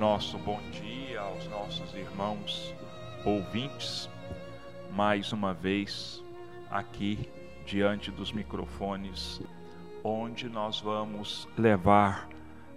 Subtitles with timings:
[0.00, 2.74] nosso bom dia aos nossos irmãos
[3.22, 4.08] ouvintes,
[4.90, 6.24] mais uma vez
[6.70, 7.28] aqui
[7.66, 9.42] diante dos microfones,
[10.02, 12.30] onde nós vamos levar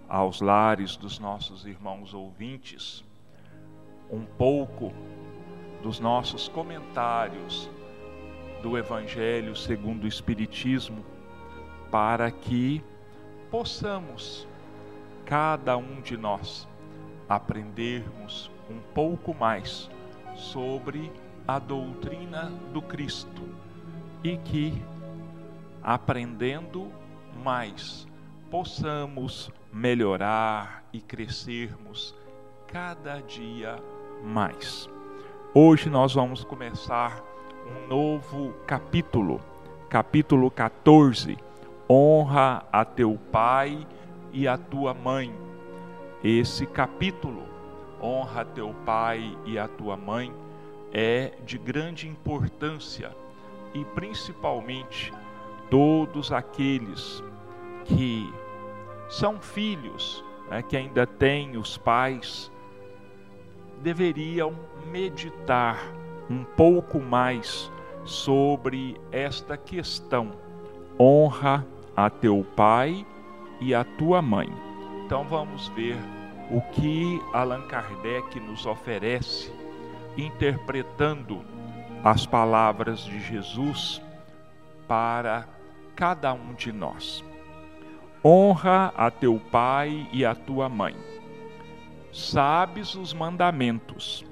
[0.06, 3.02] aos lares dos nossos irmãos ouvintes
[4.10, 4.92] um pouco
[5.82, 7.70] dos nossos comentários
[8.62, 11.02] do Evangelho segundo o Espiritismo,
[11.90, 12.84] para que
[13.50, 14.46] possamos,
[15.24, 16.68] cada um de nós,
[17.28, 19.90] aprendermos um pouco mais
[20.34, 21.12] sobre
[21.46, 23.42] a doutrina do Cristo
[24.22, 24.82] e que,
[25.82, 26.90] aprendendo
[27.42, 28.06] mais,
[28.50, 32.14] possamos melhorar e crescermos
[32.66, 33.76] cada dia
[34.22, 34.88] mais.
[35.54, 37.22] Hoje nós vamos começar
[37.66, 39.40] um novo capítulo,
[39.88, 41.36] capítulo 14.
[41.88, 43.86] Honra a teu pai
[44.32, 45.32] e a tua mãe
[46.24, 47.42] esse capítulo,
[48.00, 50.32] Honra teu pai e a tua mãe,
[50.90, 53.14] é de grande importância
[53.74, 55.12] e principalmente
[55.70, 57.22] todos aqueles
[57.84, 58.32] que
[59.08, 62.50] são filhos, né, que ainda têm os pais,
[63.82, 64.54] deveriam
[64.90, 65.78] meditar
[66.30, 67.70] um pouco mais
[68.04, 70.32] sobre esta questão.
[70.98, 73.06] Honra a teu pai
[73.60, 74.48] e a tua mãe.
[75.04, 75.96] Então vamos ver
[76.50, 79.52] o que Allan Kardec nos oferece,
[80.16, 81.44] interpretando
[82.02, 84.00] as palavras de Jesus
[84.86, 85.48] para
[85.96, 87.24] cada um de nós.
[88.24, 90.96] Honra a teu pai e a tua mãe.
[92.12, 94.24] Sabes os mandamentos.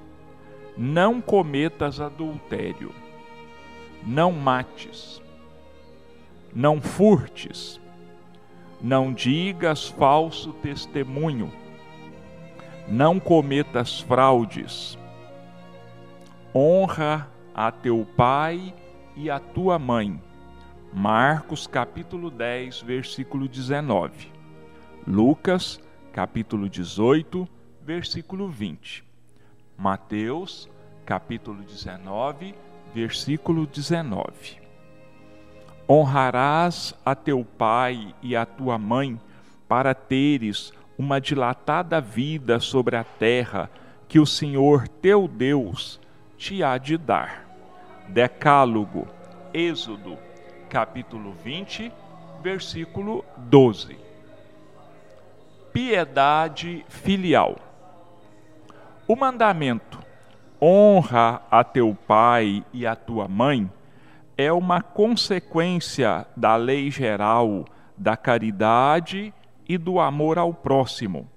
[0.77, 2.93] Não cometas adultério.
[4.03, 5.21] Não mates.
[6.53, 7.79] Não furtes
[8.83, 11.49] não digas falso testemunho,
[12.87, 14.97] não cometas fraudes,
[16.53, 18.73] honra a teu pai
[19.15, 20.21] e a tua mãe.
[20.93, 24.31] Marcos capítulo 10, versículo 19.
[25.07, 25.79] Lucas
[26.11, 27.47] capítulo 18,
[27.81, 29.03] versículo 20.
[29.77, 30.69] Mateus
[31.05, 32.53] capítulo 19,
[32.93, 34.63] versículo 19
[35.87, 39.19] honrarás a teu pai e a tua mãe,
[39.67, 43.69] para teres uma dilatada vida sobre a terra
[44.07, 45.99] que o Senhor teu Deus
[46.37, 47.45] te há de dar.
[48.09, 49.07] Decálogo,
[49.53, 50.17] Êxodo,
[50.69, 51.91] capítulo 20,
[52.41, 53.97] versículo 12.
[55.71, 57.55] Piedade filial.
[59.07, 59.99] O mandamento:
[60.61, 63.69] honra a teu pai e a tua mãe
[64.37, 67.65] é uma consequência da lei geral
[67.97, 69.33] da caridade
[69.67, 71.27] e do amor ao próximo,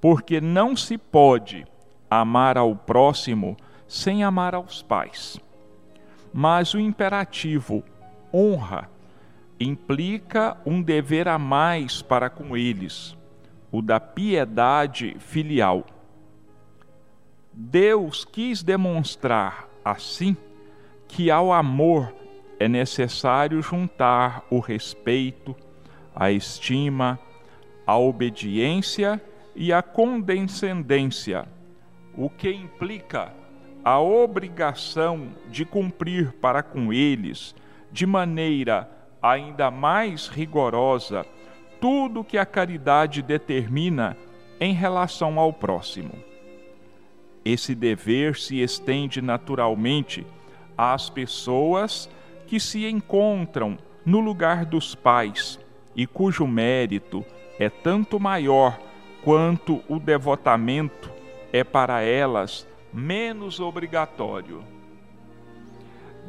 [0.00, 1.66] porque não se pode
[2.10, 5.38] amar ao próximo sem amar aos pais.
[6.32, 7.82] Mas o imperativo
[8.32, 8.90] honra
[9.58, 13.16] implica um dever a mais para com eles,
[13.70, 15.84] o da piedade filial.
[17.52, 20.36] Deus quis demonstrar assim
[21.06, 22.12] que ao amor
[22.58, 25.54] é necessário juntar o respeito,
[26.14, 27.18] a estima,
[27.86, 29.20] a obediência
[29.54, 31.46] e a condescendência,
[32.16, 33.32] o que implica
[33.84, 37.54] a obrigação de cumprir para com eles,
[37.92, 38.88] de maneira
[39.20, 41.26] ainda mais rigorosa,
[41.80, 44.16] tudo que a caridade determina
[44.58, 46.12] em relação ao próximo.
[47.44, 50.26] Esse dever se estende naturalmente
[50.78, 52.08] às pessoas
[52.46, 55.58] que se encontram no lugar dos pais
[55.94, 57.24] e cujo mérito
[57.58, 58.78] é tanto maior
[59.22, 61.10] quanto o devotamento
[61.52, 64.62] é para elas menos obrigatório.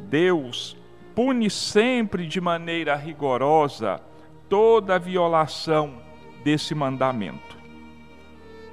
[0.08, 0.76] Deus
[1.14, 4.00] pune sempre de maneira rigorosa
[4.48, 6.00] toda violação
[6.44, 7.56] desse mandamento.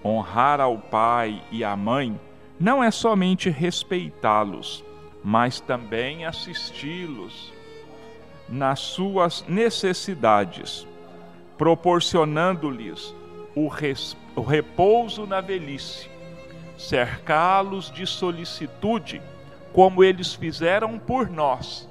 [0.04, 2.20] Honrar ao pai e à mãe
[2.60, 4.84] não é somente respeitá-los,
[5.24, 7.52] mas também assisti-los
[8.48, 10.86] nas suas necessidades,
[11.58, 13.14] proporcionando-lhes
[13.56, 13.70] o,
[14.36, 16.10] o repouso na velhice,
[16.78, 19.22] cercá-los de solicitude,
[19.72, 21.90] como eles fizeram por nós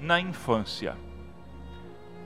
[0.00, 0.96] na infância.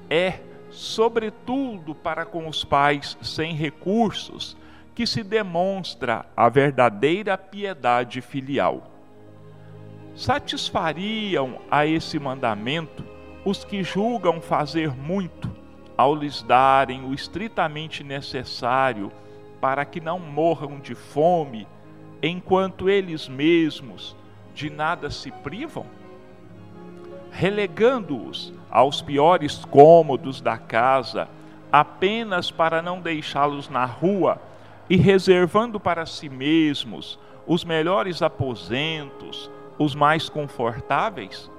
[0.08, 0.40] É,
[0.70, 4.56] sobretudo, para com os pais sem recursos
[4.94, 8.96] que se demonstra a verdadeira piedade filial
[10.16, 13.04] satisfariam a esse mandamento
[13.44, 15.54] os que julgam fazer muito
[15.96, 19.10] ao lhes darem o estritamente necessário
[19.60, 21.66] para que não morram de fome,
[22.22, 24.14] enquanto eles mesmos
[24.54, 25.86] de nada se privam?
[27.30, 31.28] Relegando-os aos piores cômodos da casa,
[31.72, 34.40] apenas para não deixá-los na rua
[34.88, 41.50] e reservando para si mesmos os melhores aposentos, os mais confortáveis?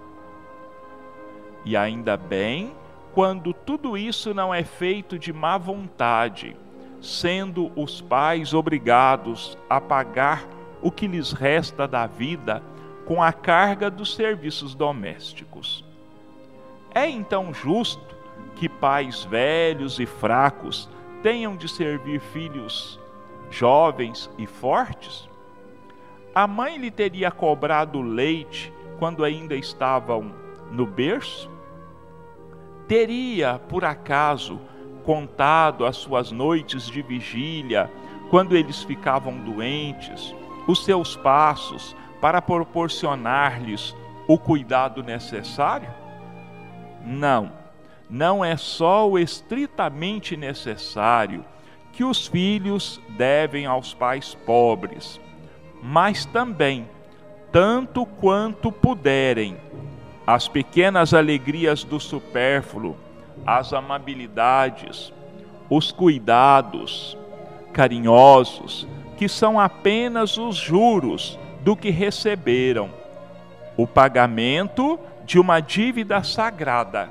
[1.66, 2.72] E ainda bem
[3.18, 6.56] quando tudo isso não é feito de má vontade,
[7.02, 10.48] sendo os pais obrigados a pagar
[10.84, 12.62] o que lhes resta da vida
[13.08, 15.84] com a carga dos serviços domésticos.
[16.94, 18.16] É então justo
[18.56, 20.88] que pais velhos e fracos
[21.24, 23.00] tenham de servir filhos
[23.50, 25.28] jovens e fortes?
[26.36, 30.32] A mãe lhe teria cobrado leite quando ainda estavam
[30.72, 31.57] no berço?
[32.88, 34.62] Teria, por acaso,
[35.04, 37.92] contado as suas noites de vigília,
[38.30, 40.34] quando eles ficavam doentes,
[40.68, 43.96] os seus passos para proporcionar-lhes
[44.28, 45.90] o cuidado necessário?
[47.06, 47.52] Não,
[48.10, 51.44] não é só o estritamente necessário
[51.94, 55.20] que os filhos devem aos pais pobres,
[55.82, 56.88] mas também,
[57.52, 59.58] tanto quanto puderem,
[60.28, 62.98] as pequenas alegrias do supérfluo,
[63.46, 65.14] as amabilidades,
[65.70, 67.18] os cuidados
[67.72, 68.86] carinhosos,
[69.16, 72.90] que são apenas os juros do que receberam,
[73.78, 77.10] o pagamento de uma dívida sagrada.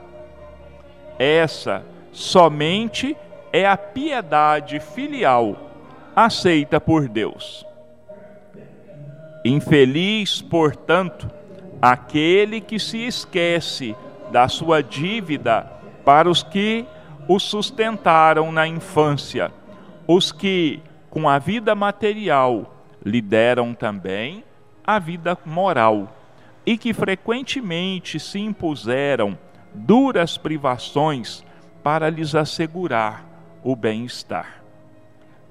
[1.18, 1.82] Essa
[2.12, 3.16] somente
[3.50, 5.56] é a piedade filial
[6.14, 7.64] aceita por Deus.
[9.44, 11.30] Infeliz, portanto,
[11.81, 13.96] aquele que se esquece
[14.31, 15.70] da sua dívida
[16.05, 16.87] para os que
[17.28, 19.52] o sustentaram na infância,
[20.06, 20.81] os que,
[21.11, 24.44] com a vida material, lhe deram também
[24.84, 26.17] a vida moral,
[26.64, 29.38] e que frequentemente se impuseram
[29.75, 31.44] duras privações
[31.82, 33.25] para lhes assegurar
[33.62, 34.62] o bem-estar.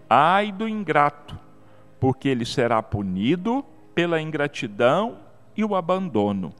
[0.09, 1.37] Ai do ingrato,
[1.99, 5.24] porque ele será punido pela ingratidão
[5.55, 6.53] e o abandono.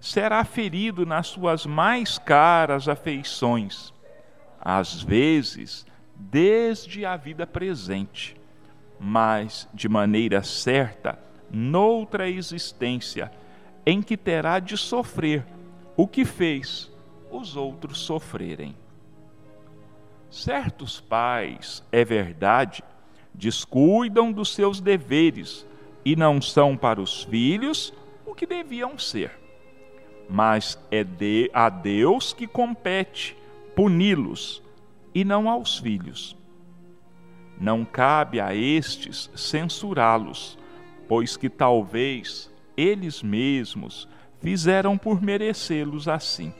[0.00, 3.92] Será ferido nas suas mais caras afeições,
[4.60, 8.36] às vezes desde a vida presente,
[8.98, 11.18] mas de maneira certa
[11.50, 13.30] noutra existência
[13.86, 15.46] em que terá de sofrer
[15.96, 16.90] o que fez
[17.30, 18.74] os outros sofrerem.
[20.30, 22.82] Certos pais, é verdade,
[23.32, 25.66] descuidam dos seus deveres
[26.04, 27.94] e não são para os filhos
[28.38, 29.32] que deviam ser.
[30.30, 33.36] Mas é de, a Deus que compete
[33.74, 34.62] puni-los
[35.12, 36.36] e não aos filhos.
[37.60, 40.56] Não cabe a estes censurá-los,
[41.08, 44.08] pois que talvez eles mesmos
[44.40, 46.54] fizeram por merecê-los assim.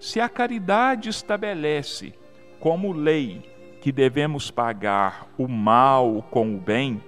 [0.00, 2.14] Se a caridade estabelece
[2.58, 3.42] como lei
[3.82, 7.02] que devemos pagar o mal com o bem,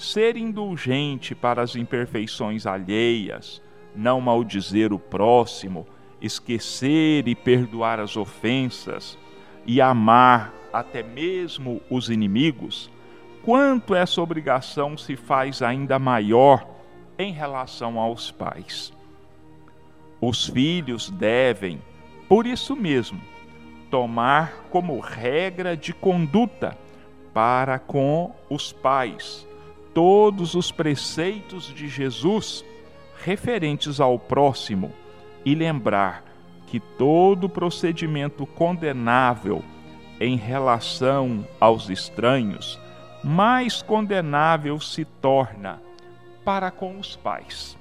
[0.00, 3.60] ser indulgente para as imperfeições alheias,
[3.94, 5.86] não maldizer o próximo,
[6.22, 9.18] esquecer e perdoar as ofensas
[9.66, 12.90] e amar até mesmo os inimigos,
[13.42, 16.66] quanto essa obrigação se faz ainda maior
[17.18, 18.94] em relação aos pais.
[20.18, 21.78] Os filhos devem,
[22.26, 23.20] por isso mesmo,
[23.90, 26.74] tomar como regra de conduta
[27.34, 29.49] para com os pais
[29.94, 32.64] todos os preceitos de Jesus
[33.22, 34.92] referentes ao próximo
[35.44, 36.24] e lembrar
[36.66, 39.62] que todo procedimento condenável
[40.20, 42.78] em relação aos estranhos,
[43.24, 45.80] mais condenável se torna
[46.44, 47.76] para com os pais.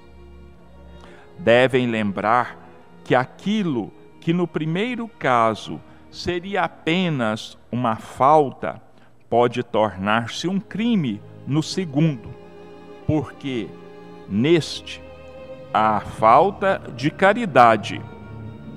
[1.37, 2.57] Devem lembrar
[3.03, 5.79] que aquilo que no primeiro caso
[6.11, 8.81] seria apenas uma falta,
[9.29, 12.29] pode tornar-se um crime no segundo,
[13.05, 13.67] porque
[14.27, 15.01] neste
[15.73, 18.01] a falta de caridade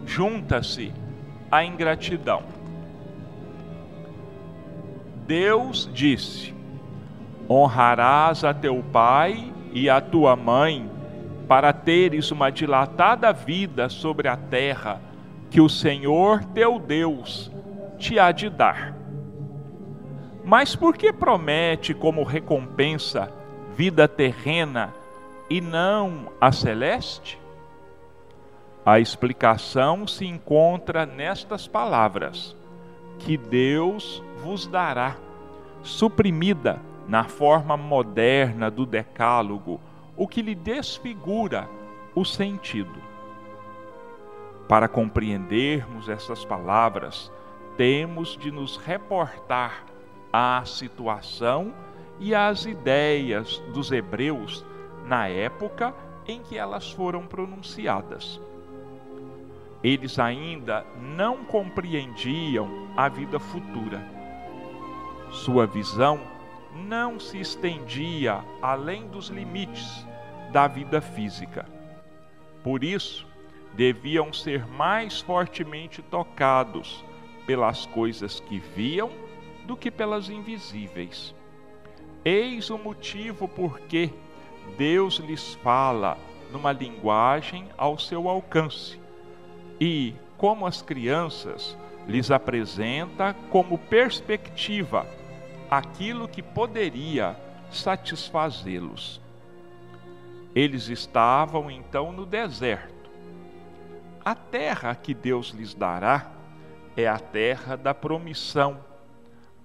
[0.07, 0.93] junta-se
[1.51, 2.43] à ingratidão.
[5.27, 6.55] Deus disse:
[7.49, 10.91] Honrarás a teu pai e a tua mãe,
[11.49, 15.01] para teres uma dilatada vida sobre a terra
[15.51, 17.51] que o Senhor teu Deus
[17.99, 19.02] te há de dar.
[20.45, 23.33] Mas por que promete como recompensa
[23.77, 24.93] vida terrena
[25.49, 27.39] e não a celeste?
[28.85, 32.57] A explicação se encontra nestas palavras:
[33.21, 35.17] que Deus vos dará,
[35.83, 39.81] suprimida na forma moderna do decálogo,
[40.17, 41.69] o que lhe desfigura
[42.15, 43.01] o sentido.
[44.69, 47.31] Para compreendermos essas palavras,
[47.77, 49.92] temos de nos reportar
[50.33, 51.75] à situação
[52.19, 54.65] e às ideias dos hebreus
[55.05, 55.95] na época
[56.27, 58.41] em que elas foram pronunciadas.
[59.83, 64.01] Eles ainda não compreendiam a vida futura.
[65.31, 66.21] Sua visão
[66.75, 70.07] não se estendia além dos limites
[70.53, 71.67] da vida física.
[72.63, 73.27] Por isso,
[73.75, 77.05] deviam ser mais fortemente tocados
[77.47, 79.11] pelas coisas que viam
[79.67, 81.35] do que pelas invisíveis.
[82.25, 84.11] Eis o motivo por que
[84.77, 86.17] Deus lhes fala
[86.51, 89.01] numa linguagem ao seu alcance
[89.81, 91.77] e, como as crianças,
[92.07, 95.07] lhes apresenta como perspectiva
[95.71, 97.37] aquilo que poderia
[97.71, 99.21] satisfazê-los.
[100.55, 103.11] Eles estavam então no deserto.
[104.25, 106.31] A terra que Deus lhes dará
[106.97, 108.79] é a terra da promissão,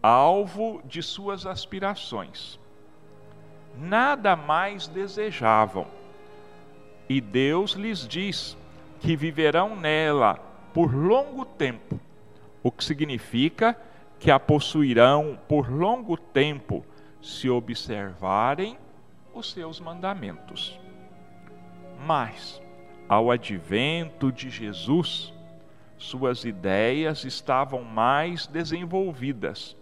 [0.01, 2.59] alvo de suas aspirações.
[3.77, 5.87] Nada mais desejavam.
[7.09, 8.57] E Deus lhes diz
[8.99, 10.35] que viverão nela
[10.73, 11.99] por longo tempo,
[12.61, 13.79] o que significa
[14.19, 16.85] que a possuirão por longo tempo
[17.21, 18.77] se observarem
[19.33, 20.79] os seus mandamentos.
[22.05, 22.61] Mas,
[23.07, 25.33] ao advento de Jesus,
[25.97, 29.75] suas ideias estavam mais desenvolvidas.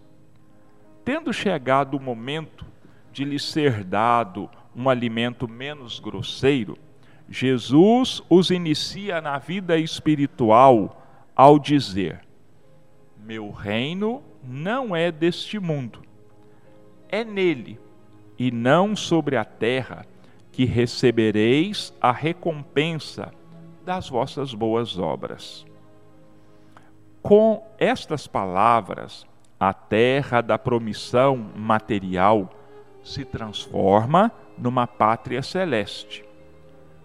[1.06, 2.66] Tendo chegado o momento
[3.12, 6.76] de lhe ser dado um alimento menos grosseiro,
[7.30, 11.04] Jesus os inicia na vida espiritual
[11.36, 12.22] ao dizer:
[13.24, 16.02] Meu reino não é deste mundo.
[17.08, 17.80] É nele,
[18.38, 20.08] e não sobre a terra,
[20.52, 23.32] que recebereis a recompensa
[23.86, 25.66] das vossas boas obras.
[27.22, 29.26] Com estas palavras,
[29.60, 32.50] a terra da promissão material
[33.04, 36.26] se transforma numa pátria celeste.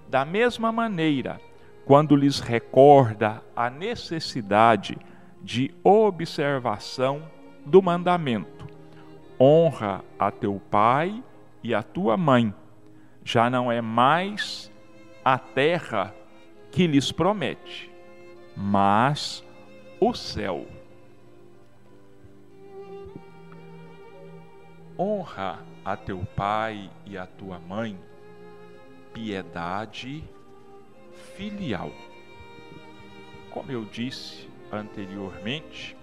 [0.09, 1.40] Da mesma maneira,
[1.85, 4.99] quando lhes recorda a necessidade
[5.42, 7.23] de observação
[7.64, 8.66] do mandamento:
[9.38, 11.23] honra a teu pai
[11.62, 12.54] e a tua mãe,
[13.25, 14.73] já não é mais
[15.25, 16.14] a terra
[16.71, 17.90] que lhes promete,
[18.57, 19.45] mas
[20.00, 20.66] o céu.
[25.02, 27.99] Honra a teu pai e a tua mãe,
[29.14, 30.23] piedade
[31.35, 31.90] filial.
[33.50, 35.97] Como eu disse anteriormente,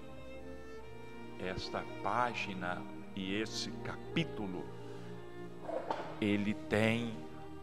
[1.40, 2.82] esta página
[3.16, 4.66] e esse capítulo
[6.20, 7.14] ele tem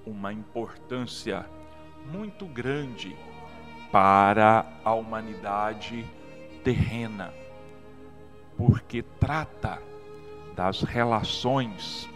[0.06, 1.44] uma importância
[2.12, 3.16] muito grande
[3.90, 6.06] para a humanidade
[6.62, 7.34] terrena,
[8.56, 9.82] porque trata
[10.54, 12.08] das relações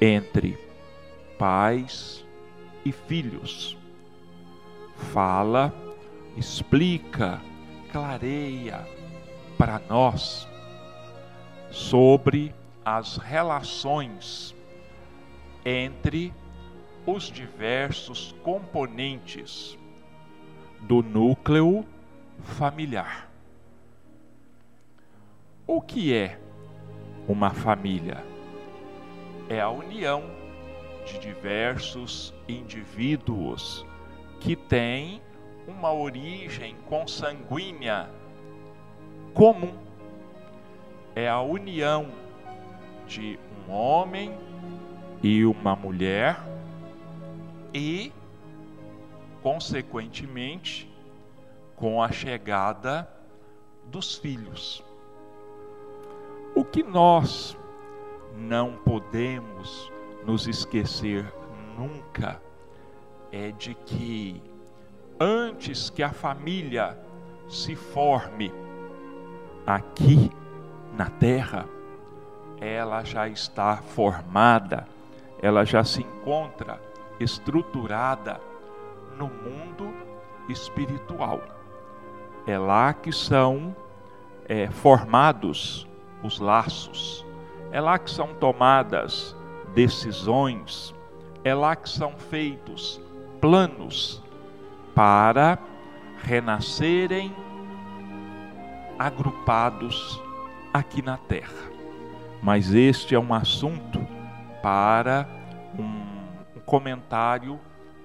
[0.00, 0.58] entre
[1.38, 2.24] pais
[2.84, 3.76] e filhos.
[5.12, 5.72] Fala,
[6.36, 7.40] explica,
[7.90, 8.86] clareia
[9.56, 10.46] para nós
[11.70, 14.54] sobre as relações
[15.64, 16.32] entre
[17.04, 19.76] os diversos componentes
[20.80, 21.84] do núcleo
[22.42, 23.28] familiar.
[25.66, 26.38] O que é
[27.28, 28.24] uma família?
[29.48, 30.24] É a união
[31.04, 33.86] de diversos indivíduos
[34.40, 35.20] que têm
[35.66, 38.08] uma origem consanguínea
[39.34, 39.74] comum.
[41.14, 42.08] É a união
[43.06, 44.34] de um homem
[45.22, 46.40] e uma mulher
[47.74, 48.12] e,
[49.42, 50.90] consequentemente,
[51.76, 53.08] com a chegada
[53.86, 54.87] dos filhos.
[56.72, 57.58] Que nós
[58.36, 59.92] não podemos
[60.24, 61.32] nos esquecer
[61.76, 62.40] nunca
[63.32, 64.42] é de que
[65.18, 66.98] antes que a família
[67.48, 68.52] se forme
[69.66, 70.30] aqui
[70.96, 71.66] na terra,
[72.60, 74.86] ela já está formada,
[75.40, 76.80] ela já se encontra
[77.18, 78.40] estruturada
[79.16, 79.92] no mundo
[80.48, 81.40] espiritual.
[82.46, 83.74] É lá que são
[84.48, 85.87] é, formados
[86.22, 87.24] os laços,
[87.70, 89.36] é lá que são tomadas
[89.74, 90.94] decisões,
[91.44, 93.00] é lá que são feitos
[93.40, 94.22] planos
[94.94, 95.58] para
[96.22, 97.34] renascerem
[98.98, 100.20] agrupados
[100.72, 101.68] aqui na terra.
[102.42, 104.00] mas este é um assunto
[104.62, 105.28] para
[105.78, 107.58] um comentário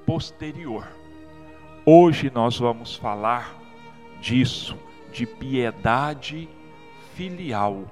[0.05, 0.88] posterior.
[1.86, 3.53] Hoje nós vamos falar
[4.22, 4.77] disso,
[5.12, 6.50] de piedade
[7.13, 7.84] filial,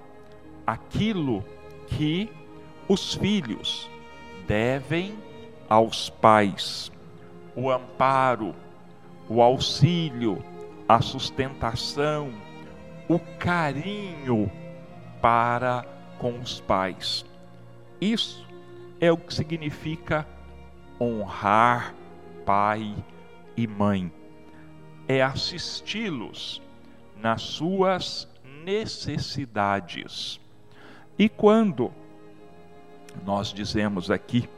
[0.66, 1.44] aquilo
[1.88, 2.30] que
[2.88, 3.90] os filhos
[4.48, 5.14] devem
[5.70, 6.92] aos pais,
[7.56, 8.54] o amparo,
[9.30, 10.44] o auxílio,
[10.88, 12.32] a sustentação,
[13.08, 14.52] o carinho
[15.22, 15.86] para
[16.18, 17.26] com os pais.
[18.00, 18.46] Isso
[19.00, 20.28] é o que significa
[21.00, 21.96] honrar
[22.46, 22.94] pai
[23.56, 24.12] e mãe.
[25.08, 26.62] É assisti-los
[27.16, 28.28] nas suas
[28.64, 30.40] necessidades.
[31.22, 31.94] E quando
[33.24, 34.50] nós dizemos aqui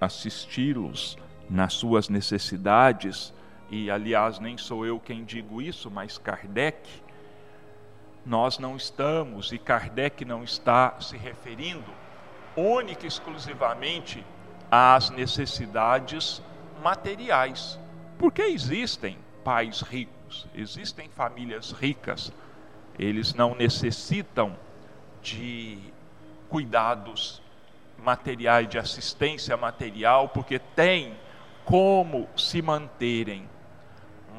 [0.00, 1.18] assisti-los
[1.50, 3.30] nas suas necessidades,
[3.68, 6.88] e aliás, nem sou eu quem digo isso, mas Kardec,
[8.24, 11.92] nós não estamos, e Kardec não está se referindo
[12.56, 14.24] única e exclusivamente
[14.70, 16.40] às necessidades
[16.82, 17.78] materiais,
[18.18, 22.32] porque existem pais ricos, existem famílias ricas,
[22.98, 24.56] eles não necessitam
[25.22, 25.97] de
[26.48, 27.42] cuidados
[27.98, 31.16] materiais, de assistência material, porque têm
[31.64, 33.48] como se manterem,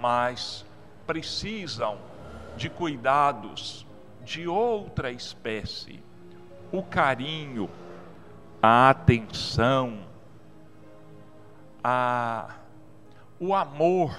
[0.01, 0.65] mas
[1.05, 1.99] precisam
[2.55, 3.85] de cuidados
[4.23, 6.01] de outra espécie.
[6.71, 7.69] O carinho,
[8.61, 9.99] a atenção,
[11.83, 12.55] a,
[13.39, 14.17] o amor,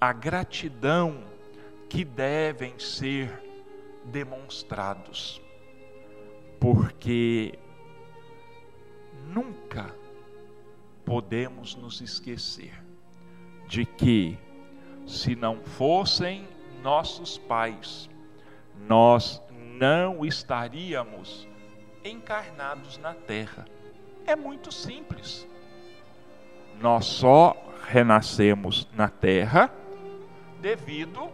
[0.00, 1.24] a gratidão
[1.88, 3.30] que devem ser
[4.04, 5.41] demonstrados,
[6.62, 7.58] porque
[9.26, 9.92] nunca
[11.04, 12.72] podemos nos esquecer
[13.66, 14.38] de que,
[15.04, 16.46] se não fossem
[16.80, 18.08] nossos pais,
[18.86, 19.42] nós
[19.76, 21.48] não estaríamos
[22.04, 23.64] encarnados na terra.
[24.24, 25.48] É muito simples.
[26.80, 27.56] Nós só
[27.88, 29.68] renascemos na terra
[30.60, 31.28] devido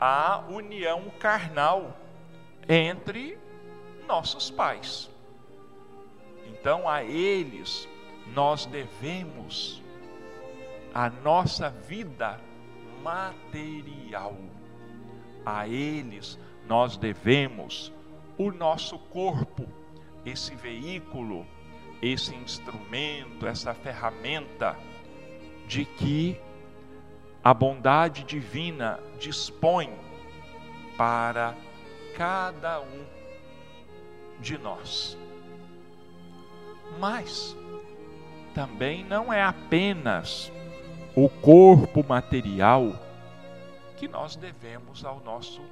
[0.00, 1.96] à união carnal
[2.68, 3.43] entre
[4.06, 5.10] nossos pais.
[6.46, 7.88] Então a eles
[8.34, 9.82] nós devemos
[10.94, 12.40] a nossa vida
[13.02, 14.36] material.
[15.44, 17.92] A eles nós devemos
[18.38, 19.66] o nosso corpo,
[20.24, 21.46] esse veículo,
[22.00, 24.76] esse instrumento, essa ferramenta
[25.66, 26.40] de que
[27.42, 29.92] a bondade divina dispõe
[30.96, 31.54] para
[32.16, 33.13] cada um
[34.40, 35.16] de nós.
[36.98, 37.56] Mas
[38.54, 40.52] também não é apenas
[41.14, 42.92] o corpo material
[43.96, 45.62] que nós devemos ao nosso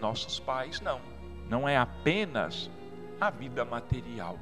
[0.00, 1.00] nossos pais, não.
[1.48, 2.70] Não é apenas
[3.20, 4.38] a vida material.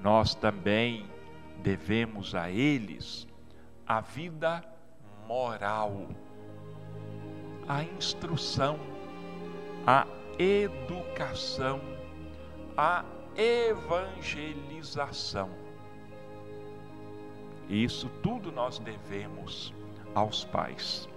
[0.00, 1.06] Nós também
[1.62, 3.26] devemos a eles
[3.86, 4.64] a vida
[5.26, 6.08] moral,
[7.68, 8.78] a instrução,
[9.86, 10.06] a
[10.38, 11.80] educação,
[12.76, 13.04] a
[13.36, 15.50] evangelização.
[17.68, 19.74] Isso tudo nós devemos
[20.14, 21.08] aos pais.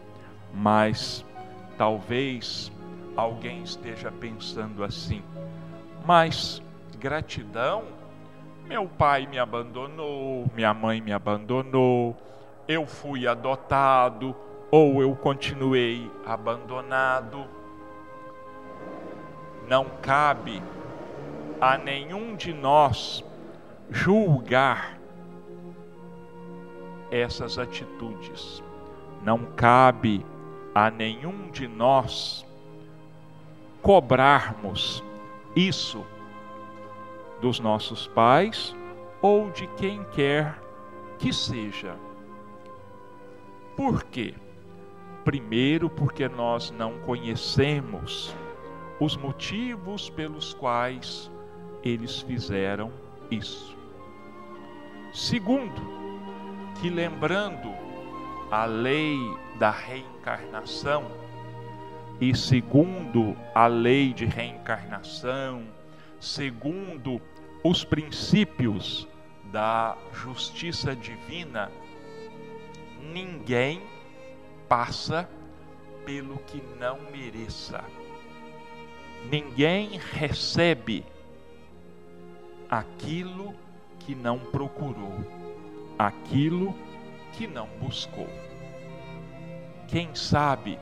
[0.54, 1.26] Mas
[1.78, 2.72] talvez
[3.16, 5.24] alguém esteja pensando assim:
[6.06, 6.62] mas
[6.98, 7.84] gratidão,
[8.66, 12.18] meu pai me abandonou, minha mãe me abandonou,
[12.68, 14.36] eu fui adotado
[14.72, 17.46] ou eu continuei abandonado.
[19.68, 20.64] Não cabe
[21.60, 23.24] a nenhum de nós
[23.90, 24.98] julgar
[27.12, 28.64] essas atitudes.
[29.24, 30.26] Não cabe
[30.76, 32.46] a nenhum de nós
[33.82, 35.04] cobrarmos
[35.56, 36.06] isso
[37.42, 38.76] dos nossos pais
[39.22, 40.60] ou de quem quer
[41.18, 41.96] que seja.
[43.76, 44.34] Por quê?
[45.24, 48.36] Primeiro, porque nós não conhecemos
[49.00, 51.32] os motivos pelos quais
[51.88, 52.92] eles fizeram
[53.30, 53.76] isso.
[55.14, 55.82] Segundo,
[56.80, 57.74] que lembrando
[58.52, 59.18] a lei
[59.58, 61.10] da reencarnação,
[62.20, 65.64] e segundo a lei de reencarnação,
[66.20, 67.22] segundo
[67.64, 69.08] os princípios
[69.52, 71.72] da justiça divina,
[73.14, 73.82] ninguém
[74.68, 75.30] passa
[76.06, 77.84] pelo que não mereça.
[79.30, 81.06] Ninguém recebe
[82.70, 83.54] aquilo
[84.00, 85.20] que não procurou,
[85.98, 86.76] aquilo
[87.34, 88.28] que não buscou.
[89.88, 90.80] Quem sabe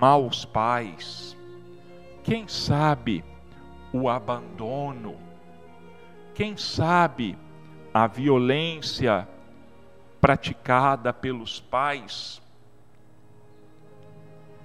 [0.00, 1.36] maus pais,
[2.22, 3.24] quem sabe
[3.92, 5.16] o abandono,
[6.34, 7.36] quem sabe
[7.92, 9.28] a violência
[10.20, 12.40] praticada pelos pais,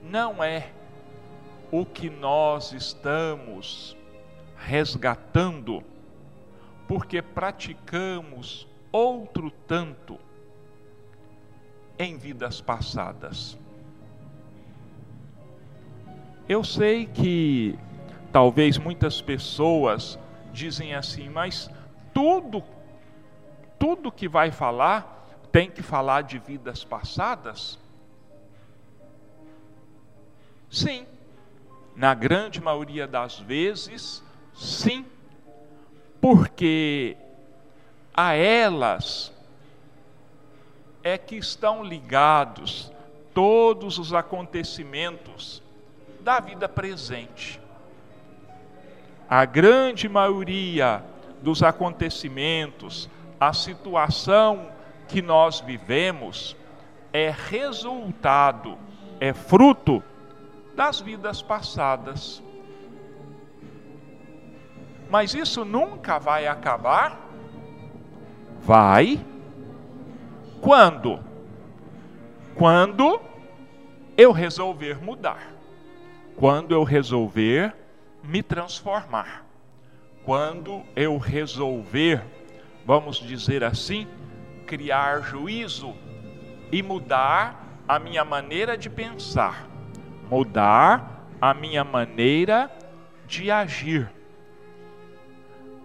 [0.01, 0.71] não é
[1.71, 3.97] o que nós estamos
[4.65, 5.83] resgatando,
[6.87, 10.19] porque praticamos outro tanto
[11.99, 13.57] em vidas passadas.
[16.49, 17.77] Eu sei que
[18.31, 20.17] talvez muitas pessoas
[20.51, 21.69] dizem assim, mas
[22.13, 22.63] tudo
[23.77, 27.77] tudo que vai falar tem que falar de vidas passadas?
[30.69, 31.05] Sim.
[31.95, 34.23] Na grande maioria das vezes,
[34.55, 35.05] sim.
[36.19, 37.15] Porque
[38.13, 39.31] a elas
[41.03, 42.91] é que estão ligados
[43.33, 45.61] todos os acontecimentos
[46.21, 47.61] da vida presente.
[49.29, 51.03] A grande maioria
[51.41, 54.71] dos acontecimentos, a situação
[55.07, 56.55] que nós vivemos
[57.13, 58.77] é resultado,
[59.19, 60.03] é fruto
[60.75, 62.41] das vidas passadas.
[65.09, 67.29] Mas isso nunca vai acabar?
[68.61, 69.23] Vai
[70.61, 71.19] quando?
[72.55, 73.21] Quando
[74.17, 75.53] eu resolver mudar.
[76.35, 77.73] Quando eu resolver
[78.23, 79.45] me transformar.
[80.23, 82.23] Quando eu resolver,
[82.83, 84.07] vamos dizer assim,
[84.65, 85.93] criar juízo
[86.71, 89.67] e mudar a minha maneira de pensar,
[90.29, 92.71] mudar a minha maneira
[93.27, 94.11] de agir.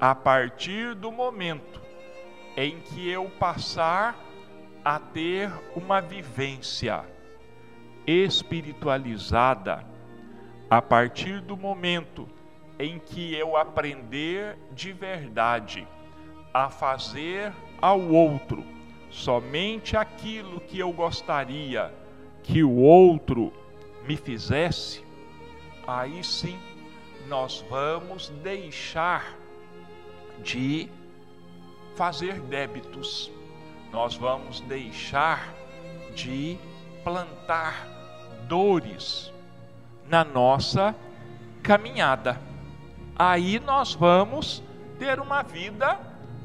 [0.01, 1.79] A partir do momento
[2.57, 4.19] em que eu passar
[4.83, 7.05] a ter uma vivência
[8.07, 9.85] espiritualizada
[10.71, 12.27] a partir do momento
[12.79, 15.87] em que eu aprender de verdade
[16.55, 18.65] a fazer ao outro
[19.11, 21.93] somente aquilo que eu gostaria
[22.43, 23.53] que o outro
[24.07, 25.05] me fizesse,
[25.87, 26.59] aí sim
[27.29, 29.40] nós vamos deixar
[30.43, 30.89] de
[31.97, 33.31] fazer débitos
[33.93, 35.53] nós vamos deixar
[36.15, 36.57] de
[37.03, 37.87] plantar
[38.47, 39.33] dores
[40.09, 40.95] na nossa
[41.63, 42.41] caminhada.
[43.17, 44.63] Aí nós vamos
[44.99, 45.99] ter uma vida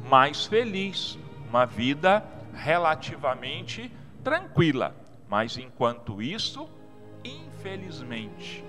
[0.10, 3.92] mais feliz, uma vida relativamente
[4.24, 4.96] tranquila.
[5.30, 6.68] Mas enquanto isso,
[7.24, 8.64] infelizmente,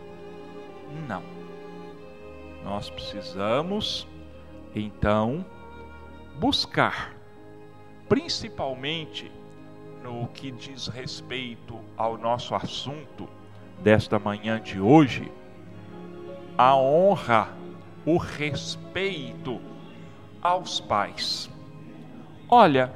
[1.08, 1.22] não.
[2.64, 4.06] Nós precisamos
[4.78, 5.44] então
[6.38, 7.16] buscar
[8.08, 9.32] principalmente
[10.02, 13.28] no que diz respeito ao nosso assunto
[13.82, 15.32] desta manhã de hoje,
[16.56, 17.48] a honra,
[18.04, 19.60] o respeito
[20.40, 21.50] aos pais.
[22.48, 22.92] Olha,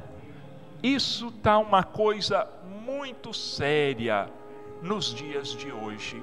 [0.82, 2.48] isso está uma coisa
[2.84, 4.30] muito séria
[4.80, 6.22] nos dias de hoje.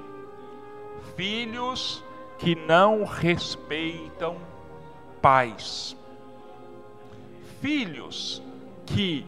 [1.14, 2.02] Filhos
[2.38, 4.36] que não respeitam
[5.28, 5.94] pais.
[7.60, 8.42] Filhos
[8.86, 9.26] que,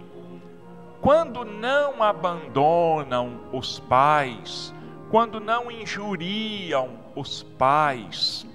[1.02, 4.72] quando não abandonam os pais,
[5.10, 8.46] quando não injuriam os pais,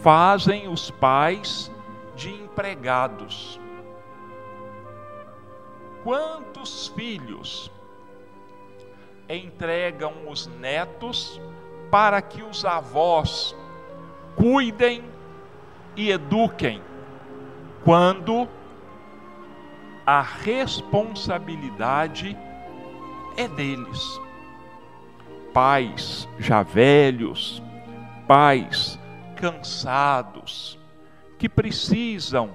[0.00, 1.72] fazem os pais
[2.14, 3.58] de empregados.
[6.04, 7.68] Quantos filhos
[9.28, 11.40] entregam os netos
[11.90, 13.56] para que os avós
[14.36, 15.11] cuidem
[15.96, 16.82] e eduquem,
[17.84, 18.48] quando
[20.06, 22.36] a responsabilidade
[23.36, 24.20] é deles.
[25.52, 27.62] Pais já velhos,
[28.26, 28.98] pais
[29.36, 30.78] cansados,
[31.38, 32.50] que precisam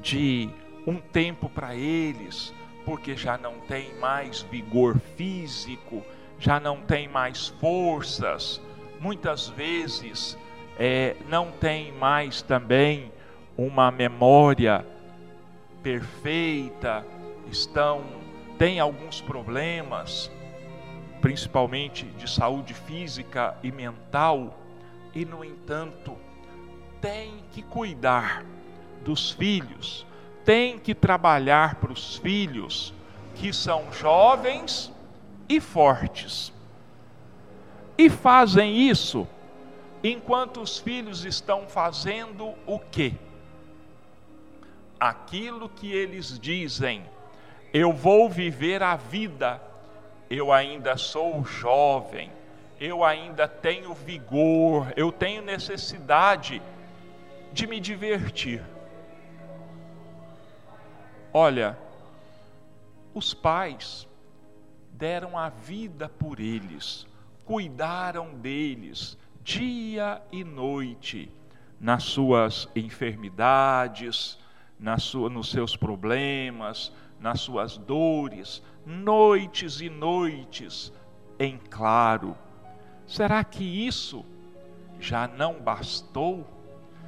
[0.00, 0.48] de
[0.86, 2.52] um tempo para eles,
[2.84, 6.04] porque já não tem mais vigor físico,
[6.38, 8.60] já não tem mais forças,
[9.00, 10.36] muitas vezes
[10.78, 13.12] é, não tem mais também
[13.56, 14.84] uma memória
[15.82, 17.06] perfeita,
[17.50, 18.02] estão
[18.58, 20.30] têm alguns problemas,
[21.20, 24.58] principalmente de saúde física e mental,
[25.14, 26.16] e no entanto,
[27.00, 28.44] tem que cuidar
[29.04, 30.06] dos filhos,
[30.44, 32.94] tem que trabalhar para os filhos
[33.34, 34.92] que são jovens
[35.48, 36.52] e fortes.
[37.96, 39.26] E fazem isso
[40.04, 43.14] enquanto os filhos estão fazendo o quê?
[45.08, 47.04] aquilo que eles dizem,
[47.72, 49.60] eu vou viver a vida,
[50.30, 52.30] eu ainda sou jovem,
[52.80, 56.62] eu ainda tenho vigor, eu tenho necessidade
[57.52, 58.62] de me divertir.
[61.32, 61.76] Olha,
[63.12, 64.08] os pais
[64.90, 67.06] deram a vida por eles,
[67.44, 71.30] cuidaram deles dia e noite,
[71.78, 74.38] nas suas enfermidades,
[74.80, 80.90] na sua, nos seus problemas, nas suas dores, noites e noites
[81.38, 82.34] em claro.
[83.06, 84.24] Será que isso
[84.98, 86.46] já não bastou?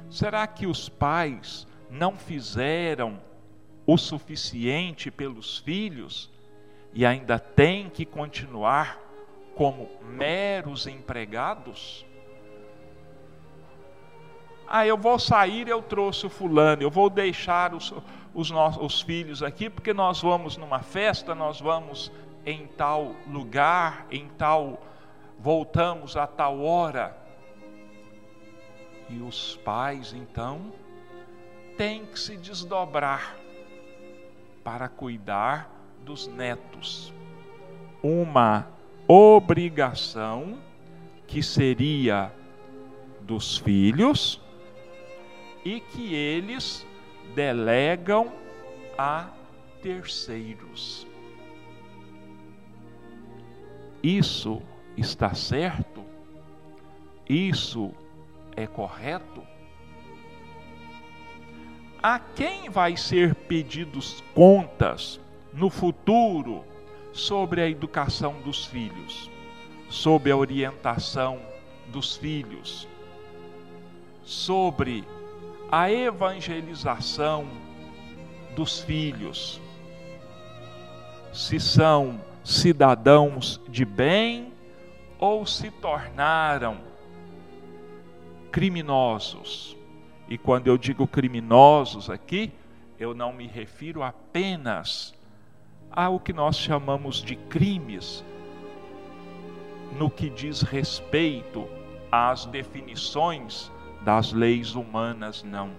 [0.07, 3.19] Será que os pais não fizeram
[3.83, 6.31] o suficiente pelos filhos
[6.93, 8.99] e ainda têm que continuar
[9.55, 12.06] como meros empregados?
[14.69, 17.93] Ah, eu vou sair, eu trouxe o fulano, eu vou deixar os,
[18.33, 22.11] os, nossos, os filhos aqui, porque nós vamos numa festa, nós vamos
[22.45, 24.81] em tal lugar, em tal.
[25.39, 27.15] voltamos a tal hora.
[29.09, 30.73] E os pais, então,
[31.77, 33.37] têm que se desdobrar
[34.65, 35.71] para cuidar
[36.03, 37.13] dos netos.
[38.03, 38.67] Uma
[39.07, 40.57] obrigação
[41.25, 42.33] que seria
[43.21, 44.41] dos filhos
[45.67, 46.87] e que eles
[47.35, 48.31] delegam
[48.97, 49.29] a
[49.81, 51.05] terceiros.
[54.01, 54.61] Isso
[54.95, 56.05] está certo?
[57.27, 57.91] Isso
[58.55, 59.45] é correto?
[62.01, 65.19] a quem vai ser pedidos contas
[65.51, 66.63] no futuro
[67.11, 69.29] sobre a educação dos filhos,
[69.89, 71.41] sobre a orientação
[71.87, 72.87] dos filhos,
[74.23, 75.03] sobre
[75.71, 77.47] a evangelização
[78.55, 79.61] dos filhos,
[81.33, 84.53] se são cidadãos de bem
[85.19, 86.77] ou se tornaram
[88.51, 89.75] criminosos.
[90.29, 92.51] E quando eu digo criminosos aqui,
[92.97, 95.13] eu não me refiro apenas
[95.91, 98.23] ao que nós chamamos de crimes,
[99.97, 101.67] no que diz respeito
[102.11, 103.71] às definições
[104.07, 105.71] das leis humanas, não.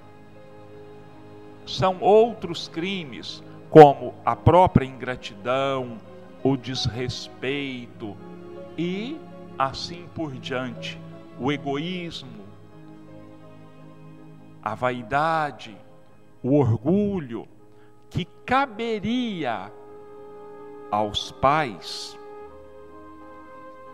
[1.64, 5.96] São outros crimes, como a própria ingratidão,
[6.44, 8.14] o desrespeito
[8.76, 9.18] e
[9.58, 11.00] assim por diante,
[11.40, 12.44] o egoísmo,
[14.62, 15.74] a vaidade,
[16.42, 17.48] o orgulho,
[18.10, 19.72] que caberia
[20.90, 22.18] aos pais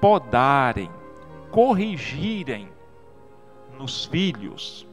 [0.00, 0.90] podarem,
[1.52, 2.73] corrigirem
[3.78, 4.86] nos filhos.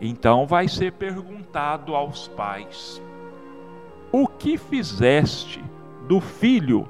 [0.00, 3.02] Então vai ser perguntado aos pais:
[4.12, 5.62] O que fizeste
[6.08, 6.88] do filho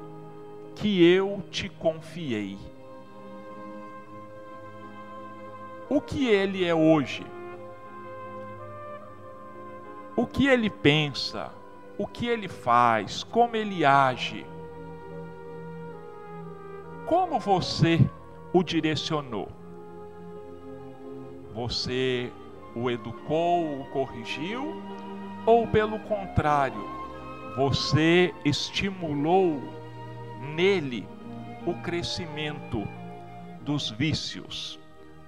[0.74, 2.58] que eu te confiei?
[5.88, 7.24] O que ele é hoje?
[10.20, 11.50] o que ele pensa,
[11.96, 14.44] o que ele faz, como ele age.
[17.06, 17.98] Como você
[18.52, 19.48] o direcionou?
[21.54, 22.32] Você
[22.74, 24.82] o educou, o corrigiu?
[25.46, 26.88] Ou pelo contrário,
[27.56, 29.60] você estimulou
[30.54, 31.06] nele
[31.66, 32.86] o crescimento
[33.62, 34.78] dos vícios,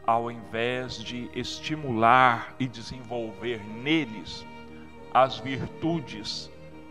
[0.06, 4.46] ao invés de estimular e desenvolver neles
[5.12, 6.50] as virtudes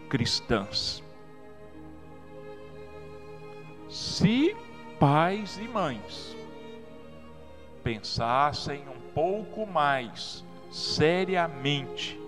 [0.10, 1.04] cristãs.
[3.90, 4.56] Se
[5.00, 6.36] pais e mães
[7.84, 12.20] pensassem um pouco mais seriamente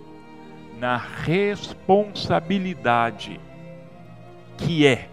[0.78, 3.40] na responsabilidade
[4.58, 5.08] que é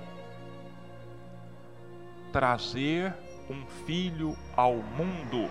[2.31, 3.13] trazer
[3.49, 5.49] um filho ao mundo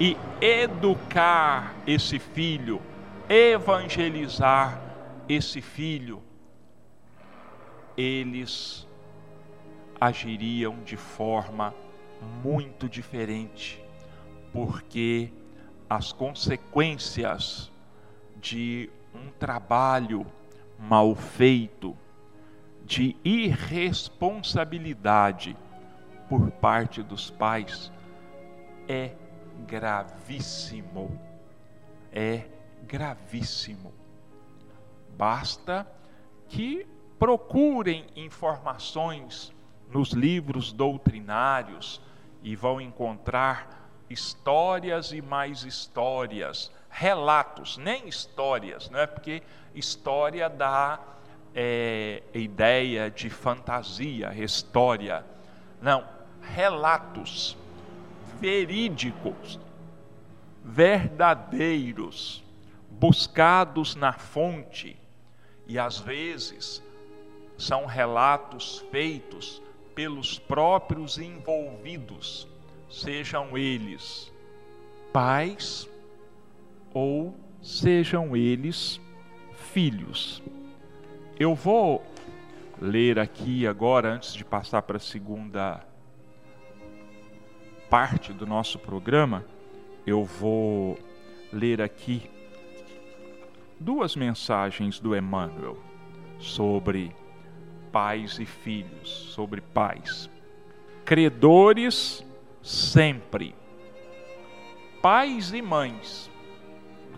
[0.00, 2.80] e educar esse filho
[3.30, 4.82] evangelizar
[5.28, 6.20] esse filho,
[7.96, 8.88] eles
[10.00, 11.72] agiriam de forma
[12.42, 13.80] muito diferente,
[14.52, 15.30] porque
[15.90, 17.70] as consequências
[18.40, 20.24] de um trabalho
[20.78, 21.98] mal feito,
[22.84, 25.56] de irresponsabilidade
[26.28, 27.90] por parte dos pais,
[28.88, 29.16] é
[29.66, 31.20] gravíssimo.
[32.12, 32.44] É
[32.86, 33.92] gravíssimo.
[35.16, 35.84] Basta
[36.48, 36.86] que
[37.18, 39.52] procurem informações
[39.92, 42.00] nos livros doutrinários
[42.44, 43.79] e vão encontrar
[44.10, 49.06] histórias e mais histórias, relatos, nem histórias, não é?
[49.06, 49.42] Porque
[49.74, 51.00] história dá
[51.54, 55.24] é, ideia de fantasia, história.
[55.80, 56.04] Não,
[56.42, 57.56] relatos
[58.40, 59.58] verídicos
[60.64, 62.44] verdadeiros,
[62.90, 64.96] buscados na fonte,
[65.66, 66.82] e às vezes
[67.56, 69.62] são relatos feitos
[69.94, 72.46] pelos próprios envolvidos,
[72.90, 74.32] sejam eles
[75.12, 75.88] pais
[76.92, 79.00] ou sejam eles
[79.72, 80.42] filhos.
[81.38, 82.04] Eu vou
[82.80, 85.86] ler aqui agora, antes de passar para a segunda
[87.88, 89.44] parte do nosso programa,
[90.06, 90.98] eu vou
[91.52, 92.30] ler aqui
[93.78, 95.76] duas mensagens do Emmanuel
[96.38, 97.14] sobre
[97.90, 100.30] pais e filhos, sobre pais.
[101.04, 102.24] Credores
[102.62, 103.54] sempre.
[105.02, 106.30] Pais e mães,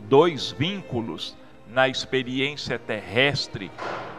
[0.08, 1.36] dois vínculos
[1.68, 3.70] na experiência terrestre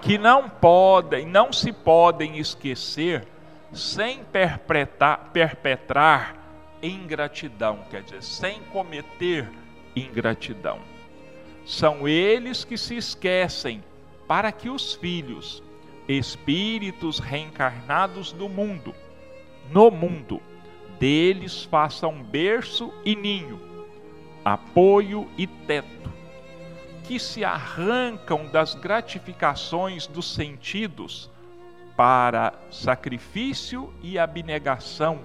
[0.01, 3.25] que não podem, não se podem esquecer
[3.71, 6.43] sem perpetrar, perpetrar
[6.81, 9.49] ingratidão, quer dizer, sem cometer
[9.95, 10.79] ingratidão.
[11.65, 13.81] São eles que se esquecem
[14.27, 15.63] para que os filhos,
[16.07, 18.93] espíritos reencarnados do mundo,
[19.71, 20.41] no mundo,
[21.03, 23.59] deles façam berço e ninho,
[24.45, 26.09] apoio e teto,
[27.03, 31.29] que se arrancam das gratificações dos sentidos
[31.97, 35.19] para sacrifício e abnegação,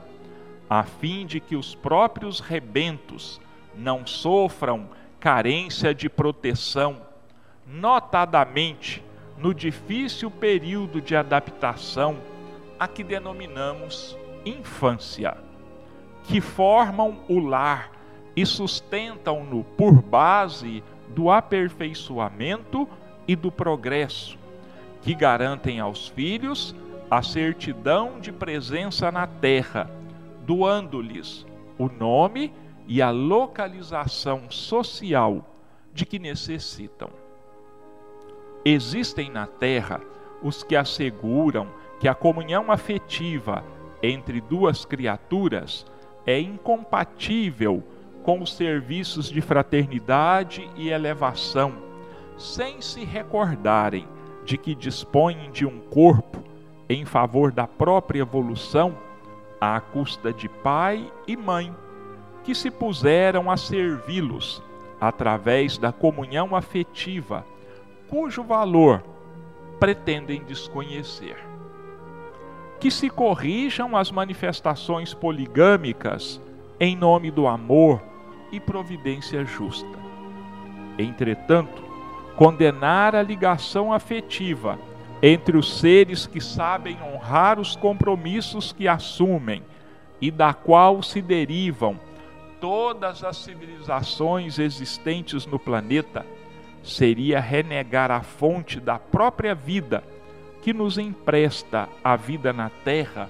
[0.68, 3.40] a fim de que os próprios rebentos
[3.72, 7.00] não sofram carência de proteção,
[7.64, 9.00] notadamente
[9.36, 12.18] no difícil período de adaptação
[12.80, 15.46] a que denominamos infância,
[16.28, 17.90] que formam o lar
[18.36, 22.86] e sustentam-no por base do aperfeiçoamento
[23.26, 24.38] e do progresso,
[25.00, 26.76] que garantem aos filhos
[27.10, 29.90] a certidão de presença na terra,
[30.44, 31.46] doando-lhes
[31.78, 32.52] o nome
[32.86, 35.42] e a localização social
[35.94, 37.08] de que necessitam.
[38.64, 40.00] Existem na terra
[40.42, 43.64] os que asseguram que a comunhão afetiva
[44.02, 45.86] entre duas criaturas
[46.28, 47.82] é incompatível
[48.22, 51.72] com os serviços de fraternidade e elevação,
[52.36, 54.06] sem se recordarem
[54.44, 56.44] de que dispõem de um corpo
[56.86, 58.94] em favor da própria evolução,
[59.58, 61.74] à custa de pai e mãe,
[62.44, 64.62] que se puseram a servi-los
[65.00, 67.42] através da comunhão afetiva,
[68.06, 69.02] cujo valor
[69.80, 71.47] pretendem desconhecer
[72.80, 76.40] que se corrijam as manifestações poligâmicas
[76.78, 78.00] em nome do amor
[78.52, 79.98] e providência justa.
[80.98, 81.82] Entretanto,
[82.36, 84.78] condenar a ligação afetiva
[85.20, 89.62] entre os seres que sabem honrar os compromissos que assumem
[90.20, 91.98] e da qual se derivam
[92.60, 96.24] todas as civilizações existentes no planeta,
[96.82, 100.02] seria renegar a fonte da própria vida
[100.62, 103.28] que nos empresta a vida na terra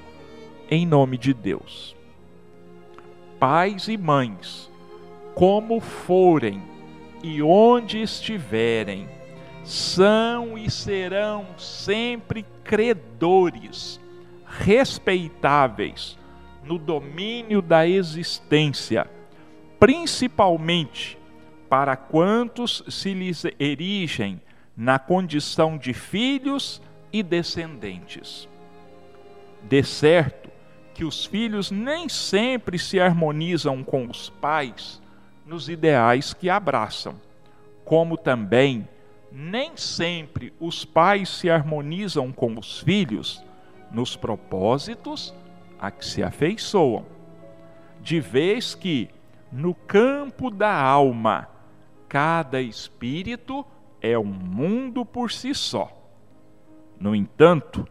[0.71, 1.97] em nome de Deus.
[3.39, 4.71] Pais e mães,
[5.35, 6.63] como forem
[7.23, 9.09] e onde estiverem,
[9.65, 14.01] são e serão sempre credores,
[14.47, 16.19] respeitáveis
[16.65, 19.09] no domínio da existência,
[19.79, 21.19] principalmente
[21.69, 24.41] para quantos se lhes erigem
[24.77, 26.81] na condição de filhos
[27.13, 28.49] e descendentes.
[29.63, 30.51] De certo
[30.95, 35.01] que os filhos nem sempre se harmonizam com os pais
[35.47, 37.15] nos ideais que abraçam,
[37.85, 38.87] como também
[39.31, 43.43] nem sempre os pais se harmonizam com os filhos
[43.91, 45.35] nos propósitos
[45.79, 47.07] a que se afeiçoam.
[48.01, 49.09] De vez que,
[49.53, 51.49] no campo da alma,
[52.09, 53.65] cada espírito
[54.01, 55.98] é um mundo por si só.
[57.01, 57.87] No entanto,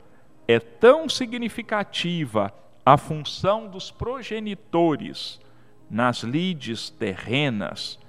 [0.47, 2.53] é tão significativa
[2.85, 5.39] a função dos progenitores
[5.89, 7.99] nas lides terrenas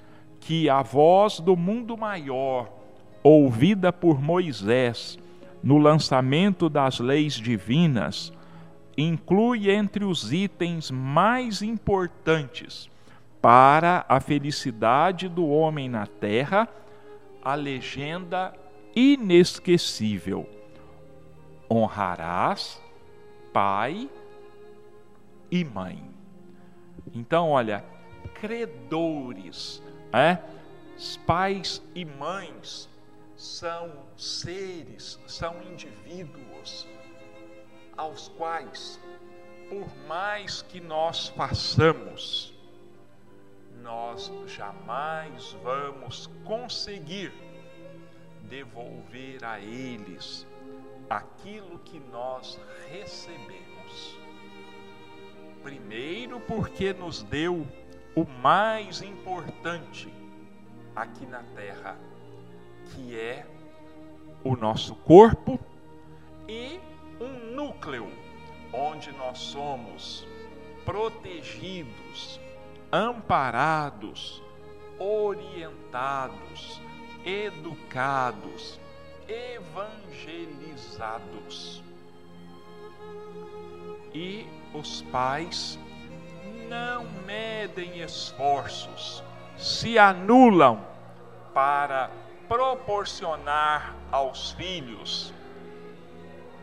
[0.41, 2.69] que a voz do mundo maior,
[3.23, 5.19] ouvida por Moisés
[5.63, 8.33] no lançamento das leis divinas,
[8.97, 12.89] inclui entre os itens mais importantes
[13.41, 16.69] para a felicidade do homem na terra
[17.43, 18.53] a legenda
[18.95, 20.58] inesquecível
[21.71, 22.81] honrarás
[23.53, 24.11] pai
[25.51, 26.03] e mãe.
[27.15, 27.85] Então, olha,
[28.35, 30.39] credores, é?
[31.27, 32.89] pais e mães
[33.37, 36.87] são seres, são indivíduos
[37.97, 39.01] aos quais,
[39.69, 42.55] por mais que nós façamos,
[43.81, 47.33] nós jamais vamos conseguir
[48.43, 50.47] devolver a eles
[51.09, 52.59] aquilo que nós
[52.91, 54.19] recebemos.
[55.63, 57.67] Primeiro, porque nos deu
[58.15, 60.13] o mais importante
[60.95, 61.97] aqui na terra,
[62.91, 63.47] que é
[64.45, 65.59] o nosso corpo
[66.49, 66.81] e
[67.21, 68.11] um núcleo
[68.73, 70.27] onde nós somos
[70.85, 72.41] protegidos,
[72.91, 74.43] amparados,
[74.99, 76.81] orientados,
[77.25, 78.81] educados,
[79.29, 81.83] evangelizados.
[84.13, 85.79] E os pais
[86.69, 89.23] não medem esforços,
[89.57, 90.81] se anulam
[91.53, 92.11] para
[92.49, 95.35] proporcionar aos filhos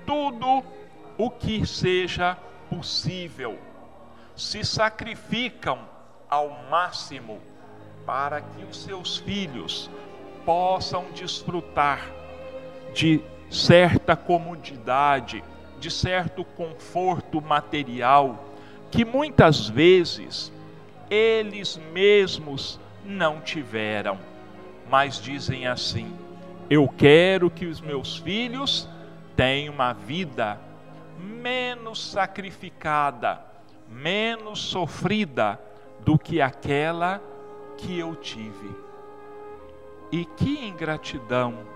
[0.06, 0.64] tudo
[1.18, 2.38] o que seja
[2.70, 3.60] possível,
[4.36, 5.80] se sacrificam
[6.30, 7.42] ao máximo
[8.06, 9.90] para que os seus filhos
[10.46, 12.25] possam desfrutar
[12.96, 15.44] de certa comodidade,
[15.80, 18.46] de certo conforto material,
[18.90, 20.52] que muitas vezes
[21.10, 24.18] eles mesmos não tiveram,
[24.90, 26.16] mas dizem assim:
[26.70, 28.88] eu quero que os meus filhos
[29.36, 30.58] tenham uma vida
[31.20, 33.42] menos sacrificada,
[33.90, 35.60] menos sofrida
[36.00, 37.22] do que aquela
[37.78, 38.74] que eu tive.
[40.12, 41.75] E que ingratidão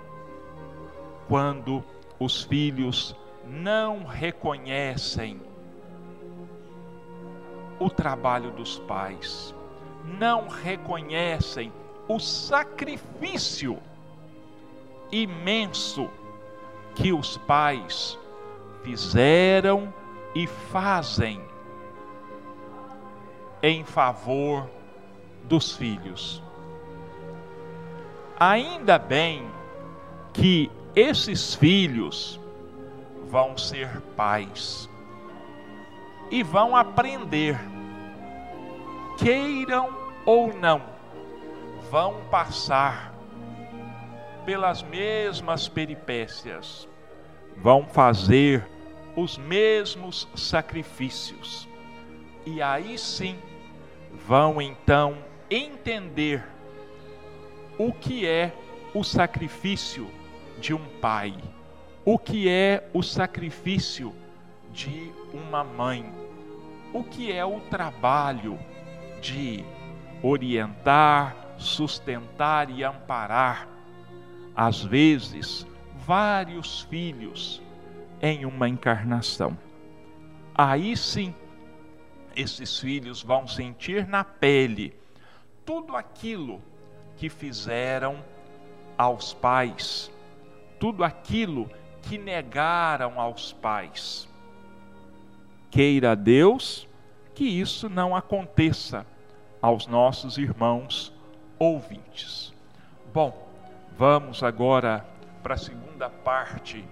[1.30, 1.84] quando
[2.20, 3.16] os filhos
[3.46, 5.40] não reconhecem
[7.80, 9.54] o trabalho dos pais,
[10.04, 11.72] não reconhecem
[12.08, 13.78] o sacrifício
[15.12, 16.10] imenso
[16.96, 18.18] que os pais
[18.82, 19.94] fizeram
[20.34, 21.42] e fazem
[23.62, 24.68] em favor
[25.44, 26.42] dos filhos.
[28.40, 29.48] Ainda bem
[30.34, 32.40] que esses filhos
[33.30, 34.90] vão ser pais
[36.32, 37.60] e vão aprender,
[39.18, 40.82] queiram ou não,
[41.90, 43.14] vão passar
[44.46, 46.88] pelas mesmas peripécias,
[47.58, 48.66] vão fazer
[49.16, 51.68] os mesmos sacrifícios.
[52.46, 53.38] E aí sim
[54.28, 55.18] vão então
[55.50, 56.44] entender
[57.78, 58.54] o que é
[58.94, 60.10] o sacrifício
[60.60, 61.34] de um pai,
[62.06, 64.14] o que é o sacrifício
[64.72, 66.12] de uma mãe,
[66.94, 68.60] o que é o trabalho
[69.22, 69.64] de
[70.22, 73.68] orientar, sustentar e amparar,
[74.56, 75.66] às vezes,
[76.06, 77.62] vários filhos
[78.22, 79.58] em uma encarnação.
[80.54, 81.34] Aí sim,
[82.36, 84.94] esses filhos vão sentir na pele
[85.66, 86.62] tudo aquilo
[87.16, 88.24] que fizeram
[88.98, 90.12] aos pais,
[90.80, 91.70] tudo aquilo
[92.02, 94.28] que negaram aos pais.
[95.70, 96.88] Queira Deus
[97.36, 99.06] que isso não aconteça
[99.62, 101.14] aos nossos irmãos
[101.58, 102.54] ouvintes.
[103.14, 103.48] Bom,
[103.98, 105.06] vamos agora
[105.44, 106.84] para a segunda parte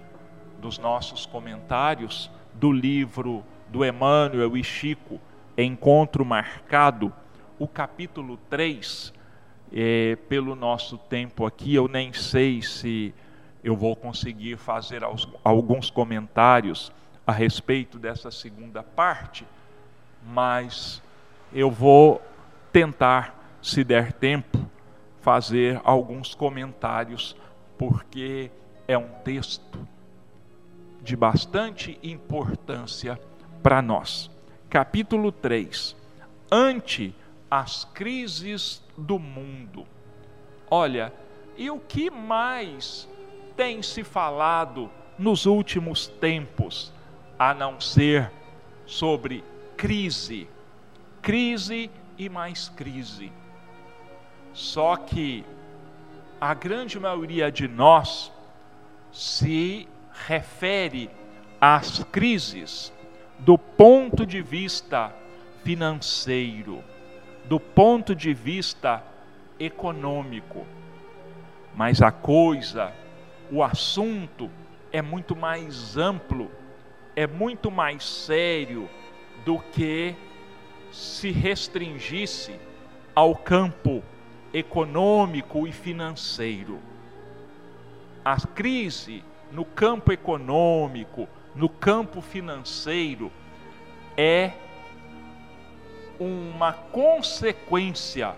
[0.60, 5.20] dos nossos comentários do livro do Emmanuel e Chico,
[5.56, 7.12] Encontro Marcado,
[7.58, 9.12] o capítulo 3.
[9.70, 13.14] É, pelo nosso tempo aqui, eu nem sei se
[13.62, 15.02] eu vou conseguir fazer
[15.44, 16.92] alguns comentários
[17.26, 19.46] a respeito dessa segunda parte,
[20.24, 21.02] mas
[21.52, 22.22] eu vou
[22.72, 24.58] tentar, se der tempo,
[25.20, 27.36] fazer alguns comentários,
[27.76, 28.50] porque
[28.86, 29.86] é um texto
[31.02, 33.20] de bastante importância
[33.62, 34.30] para nós.
[34.70, 35.96] Capítulo 3.
[36.50, 37.14] Ante
[37.50, 39.86] as crises do mundo.
[40.70, 41.12] Olha,
[41.56, 43.08] e o que mais
[43.58, 44.88] tem se falado
[45.18, 46.92] nos últimos tempos,
[47.36, 48.30] a não ser
[48.86, 49.42] sobre
[49.76, 50.48] crise,
[51.20, 53.32] crise e mais crise.
[54.52, 55.44] Só que
[56.40, 58.30] a grande maioria de nós
[59.10, 59.88] se
[60.28, 61.10] refere
[61.60, 62.92] às crises
[63.40, 65.12] do ponto de vista
[65.64, 66.84] financeiro,
[67.46, 69.02] do ponto de vista
[69.58, 70.64] econômico.
[71.74, 72.92] Mas a coisa,
[73.50, 74.50] o assunto
[74.92, 76.50] é muito mais amplo,
[77.14, 78.88] é muito mais sério
[79.44, 80.14] do que
[80.92, 82.54] se restringisse
[83.14, 84.02] ao campo
[84.52, 86.78] econômico e financeiro.
[88.24, 93.32] A crise no campo econômico, no campo financeiro,
[94.16, 94.52] é
[96.18, 98.34] uma consequência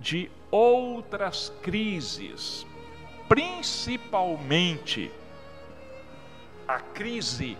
[0.00, 2.66] de outras crises,
[3.28, 5.10] principalmente
[6.66, 7.56] a crise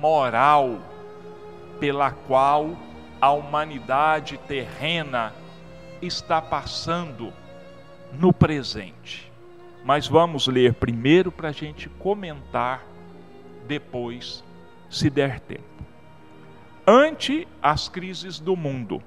[0.00, 0.80] moral
[1.80, 2.76] pela qual
[3.20, 5.32] a humanidade terrena
[6.00, 7.32] está passando
[8.12, 9.32] no presente.
[9.84, 12.82] Mas vamos ler primeiro para a gente comentar,
[13.66, 14.42] depois,
[14.88, 15.62] se der tempo.
[16.86, 19.02] Ante as crises do mundo,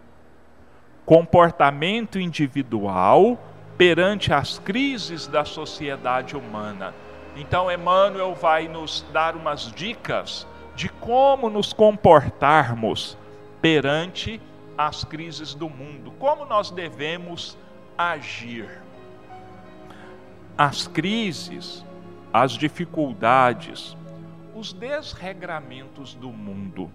[1.06, 3.40] comportamento individual
[3.78, 6.94] perante as crises da sociedade humana.
[7.36, 13.18] Então, Emmanuel vai nos dar umas dicas de como nos comportarmos
[13.62, 14.42] perante
[14.78, 17.58] as crises do mundo, como nós devemos
[17.98, 18.82] agir.
[20.58, 21.86] As crises,
[22.34, 23.96] as dificuldades,
[24.56, 26.92] os desregramentos do mundo.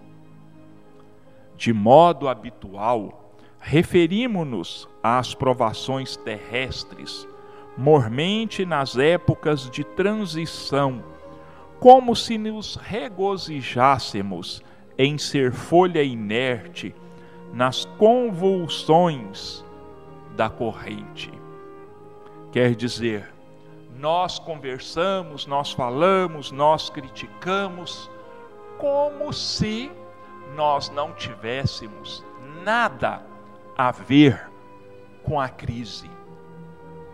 [1.56, 3.21] De modo habitual,
[3.62, 7.26] referimos-nos às provações terrestres,
[7.78, 11.02] mormente nas épocas de transição,
[11.78, 14.62] como se nos regozijássemos
[14.98, 16.94] em ser folha inerte
[17.52, 19.64] nas convulsões
[20.36, 21.32] da corrente.
[22.50, 23.32] Quer dizer,
[23.96, 28.10] nós conversamos, nós falamos, nós criticamos,
[28.78, 29.90] como se
[30.56, 32.24] nós não tivéssemos
[32.64, 33.31] nada
[33.88, 34.48] a ver
[35.24, 36.08] com a crise,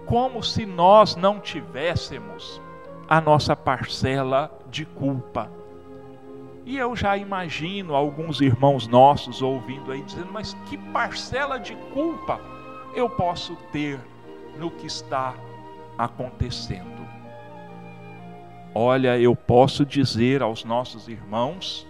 [0.05, 2.61] como se nós não tivéssemos
[3.09, 5.51] a nossa parcela de culpa.
[6.67, 12.39] E eu já imagino alguns irmãos nossos ouvindo aí dizendo: Mas que parcela de culpa
[12.95, 13.99] eu posso ter
[14.59, 15.35] no que está
[15.97, 17.09] acontecendo?
[18.75, 21.87] Olha, eu posso dizer aos nossos irmãos,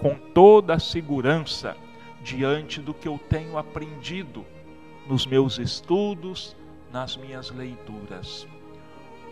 [0.00, 1.76] com toda a segurança,
[2.22, 4.44] diante do que eu tenho aprendido
[5.06, 6.54] nos meus estudos,
[6.92, 8.46] nas minhas leituras.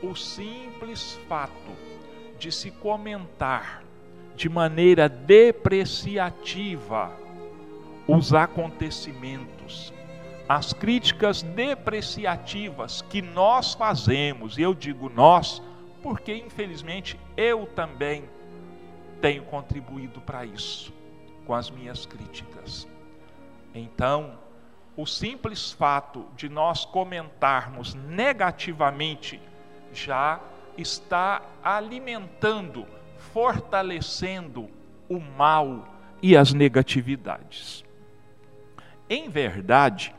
[0.03, 1.73] O simples fato
[2.39, 3.83] de se comentar
[4.37, 7.13] de maneira depreciativa
[8.07, 9.93] os acontecimentos,
[10.49, 15.61] as críticas depreciativas que nós fazemos, e eu digo nós,
[16.03, 18.25] porque infelizmente eu também
[19.21, 20.97] tenho contribuído para isso
[21.49, 22.87] com as minhas críticas.
[23.75, 24.39] Então,
[24.97, 29.41] o simples fato de nós comentarmos negativamente
[29.93, 30.41] já
[30.77, 32.87] está alimentando
[33.33, 34.69] fortalecendo
[35.09, 35.87] o mal
[36.23, 37.85] e as negatividades.
[39.09, 40.15] Em verdade,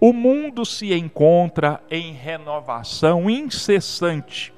[0.00, 4.52] o mundo se encontra em renovação incessante,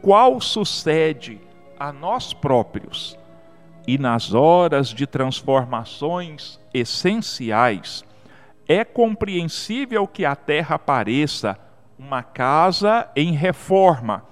[0.00, 1.40] qual sucede
[1.78, 3.18] a nós próprios.
[3.86, 8.04] E nas horas de transformações essenciais,
[8.66, 11.58] é compreensível que a terra pareça
[11.98, 14.24] uma casa em reforma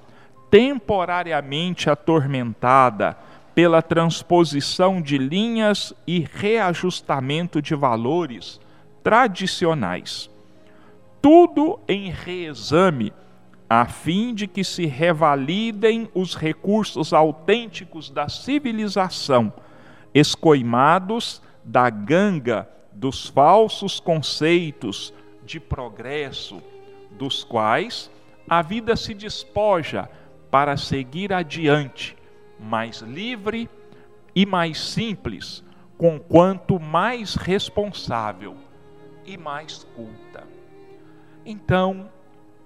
[0.51, 3.17] temporariamente atormentada
[3.55, 8.61] pela transposição de linhas e reajustamento de valores
[9.03, 10.31] tradicionais.
[11.23, 13.13] Tudo em reexame,
[13.69, 19.53] a fim de que se revalidem os recursos autênticos da civilização,
[20.15, 25.13] escoimados da ganga dos falsos conceitos
[25.45, 26.63] de progresso,
[27.11, 28.11] dos quais
[28.49, 30.09] a vida se despoja
[30.51, 32.17] para seguir adiante,
[32.59, 33.69] mais livre
[34.35, 35.65] e mais simples,
[35.99, 38.57] com quanto mais responsável
[39.25, 40.45] e mais culta.
[41.45, 42.09] Então,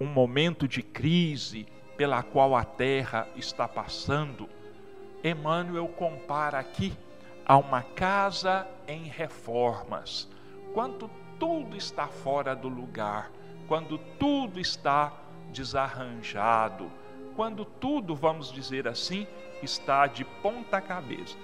[0.01, 4.49] um momento de crise pela qual a terra está passando,
[5.23, 6.91] Emmanuel compara aqui
[7.45, 10.27] a uma casa em reformas,
[10.73, 13.31] quando tudo está fora do lugar,
[13.67, 15.13] quando tudo está
[15.51, 16.91] desarranjado,
[17.35, 19.27] quando tudo, vamos dizer assim,
[19.61, 21.37] está de ponta cabeça.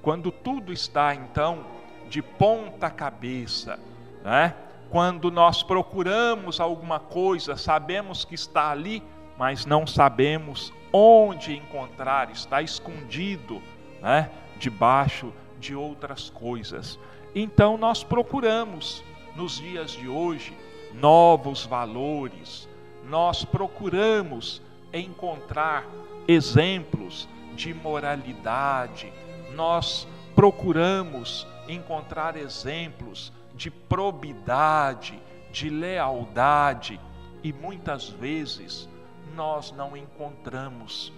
[0.00, 1.66] Quando tudo está então
[2.08, 3.76] de ponta cabeça,
[4.22, 4.54] né?
[4.90, 9.02] Quando nós procuramos alguma coisa, sabemos que está ali,
[9.36, 13.60] mas não sabemos onde encontrar, está escondido,
[14.00, 14.30] né?
[14.58, 16.98] Debaixo de outras coisas.
[17.34, 19.02] Então nós procuramos
[19.34, 20.56] nos dias de hoje
[20.94, 22.68] novos valores,
[23.04, 24.62] nós procuramos
[24.92, 25.84] encontrar
[26.26, 29.12] exemplos de moralidade,
[29.54, 37.00] nós procuramos encontrar exemplos de probidade, de lealdade,
[37.42, 38.88] e muitas vezes
[39.34, 41.12] nós não encontramos.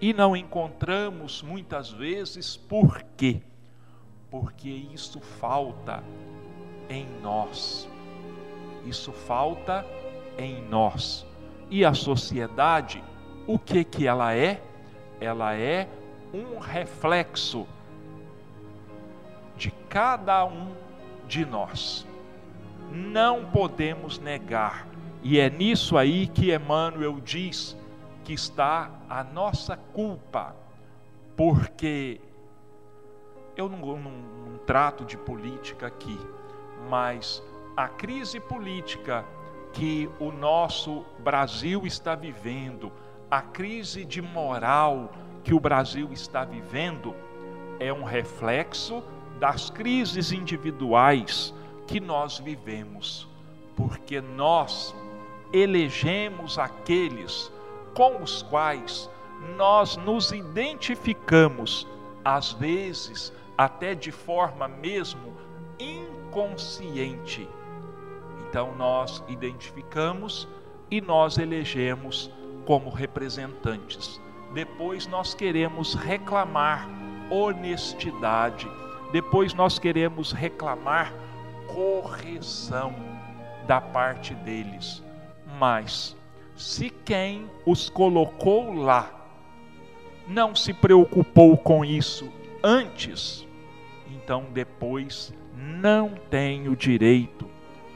[0.00, 3.40] E não encontramos muitas vezes por quê?
[4.30, 6.02] Porque isso falta
[6.88, 7.88] em nós.
[8.84, 9.86] Isso falta
[10.36, 11.26] em nós.
[11.70, 13.02] E a sociedade,
[13.46, 14.62] o que que ela é?
[15.20, 15.88] Ela é
[16.32, 17.66] um reflexo
[19.56, 20.85] de cada um
[21.26, 22.06] de nós.
[22.90, 24.86] Não podemos negar.
[25.22, 27.76] E é nisso aí que Emmanuel diz
[28.24, 30.54] que está a nossa culpa,
[31.36, 32.20] porque
[33.56, 36.18] eu não, não, não trato de política aqui,
[36.88, 37.42] mas
[37.76, 39.24] a crise política
[39.72, 42.90] que o nosso Brasil está vivendo,
[43.30, 45.12] a crise de moral
[45.44, 47.14] que o Brasil está vivendo,
[47.78, 49.02] é um reflexo
[49.38, 51.54] das crises individuais
[51.86, 53.28] que nós vivemos,
[53.76, 54.94] porque nós
[55.52, 57.52] elegemos aqueles
[57.94, 59.08] com os quais
[59.56, 61.86] nós nos identificamos,
[62.24, 65.34] às vezes até de forma mesmo
[65.78, 67.48] inconsciente.
[68.48, 70.48] Então nós identificamos
[70.90, 72.30] e nós elegemos
[72.64, 74.20] como representantes.
[74.52, 76.88] Depois nós queremos reclamar
[77.30, 78.68] honestidade.
[79.12, 81.12] Depois nós queremos reclamar
[81.66, 82.94] correção
[83.66, 85.02] da parte deles.
[85.58, 86.16] Mas
[86.56, 89.10] se quem os colocou lá
[90.26, 92.32] não se preocupou com isso
[92.62, 93.46] antes,
[94.10, 97.48] então depois não tem o direito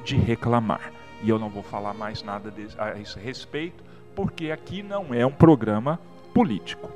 [0.04, 0.92] de reclamar.
[1.22, 3.82] E eu não vou falar mais nada a esse respeito,
[4.14, 5.98] porque aqui não é um programa
[6.32, 6.90] político.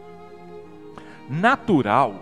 [1.28, 2.14] Natural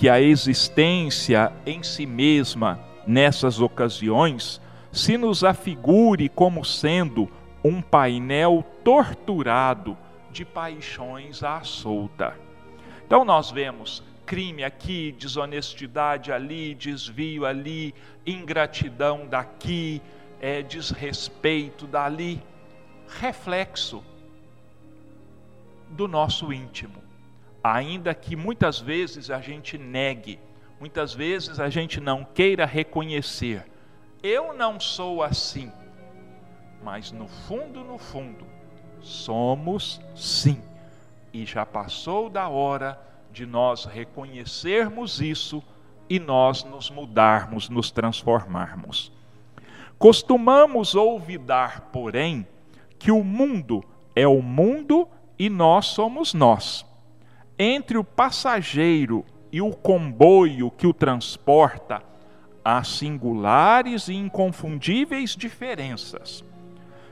[0.00, 4.58] que a existência em si mesma, nessas ocasiões,
[4.90, 7.30] se nos afigure como sendo
[7.62, 9.94] um painel torturado
[10.30, 12.34] de paixões à solta.
[13.04, 17.94] Então nós vemos crime aqui, desonestidade ali, desvio ali,
[18.26, 20.00] ingratidão daqui,
[20.40, 22.42] é, desrespeito dali,
[23.06, 24.02] reflexo
[25.90, 27.09] do nosso íntimo.
[27.62, 30.38] Ainda que muitas vezes a gente negue,
[30.78, 33.66] muitas vezes a gente não queira reconhecer,
[34.22, 35.70] eu não sou assim,
[36.82, 38.46] mas no fundo, no fundo,
[39.00, 40.62] somos sim.
[41.32, 42.98] E já passou da hora
[43.32, 45.62] de nós reconhecermos isso
[46.08, 49.12] e nós nos mudarmos, nos transformarmos.
[49.98, 52.46] Costumamos olvidar, porém,
[52.98, 53.84] que o mundo
[54.16, 55.06] é o mundo
[55.38, 56.84] e nós somos nós.
[57.62, 62.02] Entre o passageiro e o comboio que o transporta,
[62.64, 66.42] há singulares e inconfundíveis diferenças.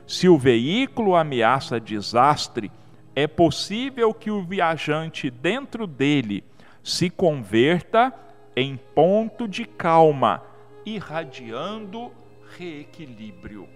[0.07, 2.71] Se o veículo ameaça desastre,
[3.15, 6.43] é possível que o viajante dentro dele
[6.83, 8.11] se converta
[8.55, 10.41] em ponto de calma,
[10.83, 12.11] irradiando
[12.57, 13.69] reequilíbrio.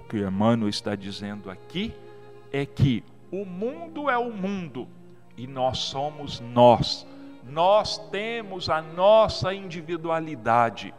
[0.00, 1.94] O que Emmanuel está dizendo aqui
[2.52, 3.04] é que
[3.40, 4.86] o mundo é o mundo
[5.36, 7.04] e nós somos nós.
[7.42, 10.94] Nós temos a nossa individualidade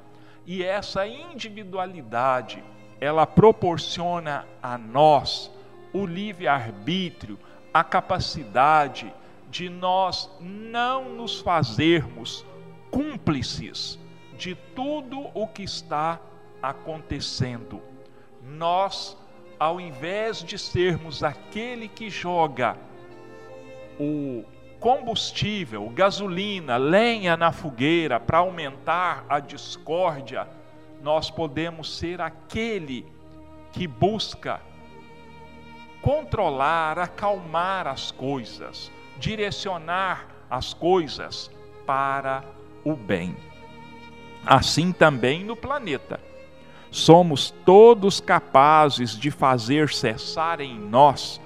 [0.45, 2.61] e essa individualidade
[2.99, 5.49] ela proporciona a nós
[5.93, 7.39] o livre-arbítrio,
[7.73, 9.13] a capacidade
[9.49, 12.45] de nós não nos fazermos
[12.91, 13.97] cúmplices
[14.38, 16.19] de tudo o que está
[16.61, 17.81] acontecendo.
[18.43, 19.17] Nós,
[19.60, 22.78] ao invés de sermos aquele que joga
[23.99, 24.43] o
[24.80, 30.47] combustível, gasolina, lenha na fogueira para aumentar a discórdia,
[31.01, 33.06] nós podemos ser aquele
[33.72, 34.62] que busca
[36.01, 41.49] controlar, acalmar as coisas, direcionar as coisas
[41.86, 42.43] para
[42.84, 43.36] o bem.
[44.45, 46.20] Assim também no planeta.
[46.95, 51.41] Somos todos capazes de fazer cessar em nós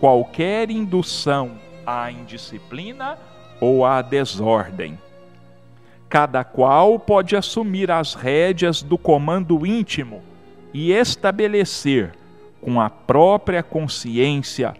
[0.00, 3.18] qualquer indução à indisciplina
[3.60, 4.98] ou à desordem.
[6.08, 10.22] Cada qual pode assumir as rédeas do comando íntimo
[10.72, 12.14] e estabelecer
[12.62, 14.74] com a própria consciência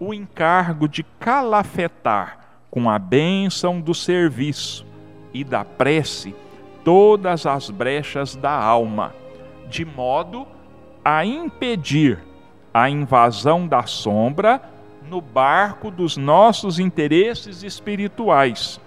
[0.00, 4.84] o encargo de calafetar com a bênção do serviço
[5.32, 6.34] e da prece
[6.82, 9.14] todas as brechas da alma,
[9.68, 10.46] de modo
[11.04, 12.18] a impedir
[12.72, 14.60] a invasão da sombra
[15.08, 18.80] no barco dos nossos interesses espirituais,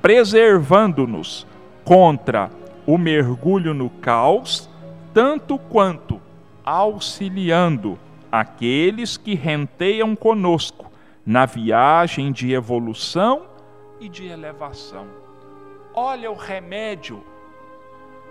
[0.00, 1.46] preservando-nos
[1.84, 2.50] contra
[2.86, 4.68] o mergulho no caos,
[5.12, 6.20] tanto quanto
[6.64, 7.98] auxiliando
[8.30, 10.90] aqueles que renteiam conosco
[11.24, 13.46] na viagem de evolução
[14.00, 15.06] e de elevação.
[15.92, 17.24] Olha o remédio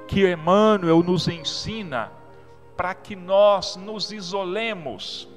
[0.08, 2.12] que Emmanuel nos ensina
[2.76, 5.28] para que nós nos isolemos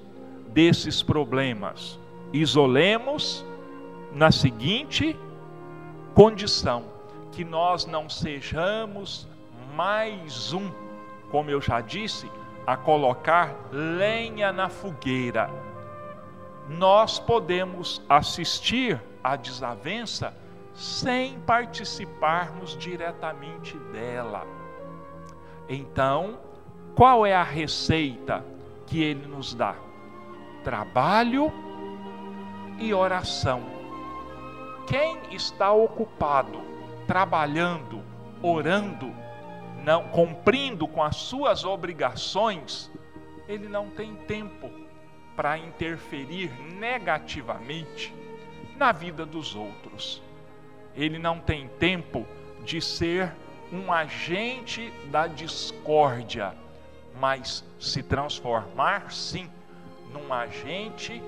[0.48, 1.98] desses problemas.
[2.32, 3.44] Isolemos
[4.12, 5.16] na seguinte
[6.14, 6.84] condição:
[7.32, 9.28] que nós não sejamos
[9.74, 10.70] mais um,
[11.30, 12.30] como eu já disse,
[12.66, 15.48] a colocar lenha na fogueira.
[16.68, 20.34] Nós podemos assistir à desavença
[20.74, 24.57] sem participarmos diretamente dela.
[25.68, 26.38] Então,
[26.94, 28.44] qual é a receita
[28.86, 29.76] que ele nos dá?
[30.64, 31.52] Trabalho
[32.78, 33.62] e oração.
[34.86, 36.60] Quem está ocupado,
[37.06, 38.02] trabalhando,
[38.42, 39.14] orando,
[39.84, 42.90] não cumprindo com as suas obrigações,
[43.46, 44.70] ele não tem tempo
[45.36, 48.14] para interferir negativamente
[48.76, 50.22] na vida dos outros.
[50.96, 52.26] Ele não tem tempo
[52.64, 53.32] de ser
[53.72, 56.54] um agente da discórdia,
[57.20, 59.50] mas se transformar sim
[60.12, 61.22] num agente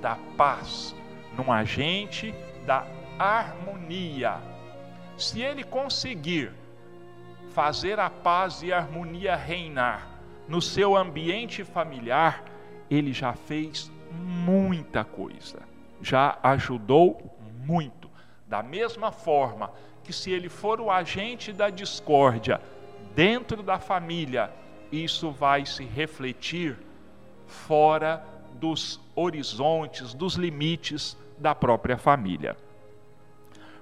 [0.00, 0.94] da paz,
[1.36, 2.34] num agente
[2.66, 2.86] da
[3.18, 4.40] harmonia.
[5.16, 6.52] Se ele conseguir
[7.50, 10.08] fazer a paz e a harmonia reinar
[10.48, 12.44] no seu ambiente familiar,
[12.90, 15.62] ele já fez muita coisa,
[16.00, 18.10] já ajudou muito.
[18.46, 19.72] Da mesma forma
[20.04, 22.60] que se ele for o agente da discórdia
[23.14, 24.52] dentro da família,
[24.92, 26.76] isso vai se refletir
[27.46, 28.24] fora
[28.54, 32.56] dos horizontes, dos limites da própria família.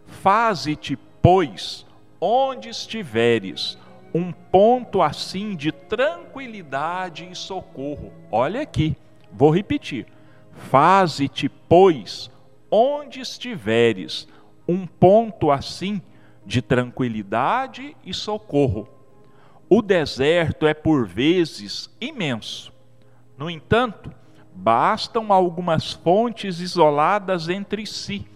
[0.06, 1.86] Faze-te, pois,
[2.20, 3.76] onde estiveres,
[4.14, 8.12] um ponto assim de tranquilidade e socorro.
[8.30, 8.96] Olha aqui,
[9.32, 10.06] vou repetir.
[10.52, 12.30] Faze-te, pois,
[12.70, 14.28] onde estiveres,
[14.68, 16.00] um ponto assim
[16.44, 18.88] de tranquilidade e socorro.
[19.68, 22.72] O deserto é por vezes imenso.
[23.38, 24.12] No entanto,
[24.54, 28.26] bastam algumas fontes isoladas entre si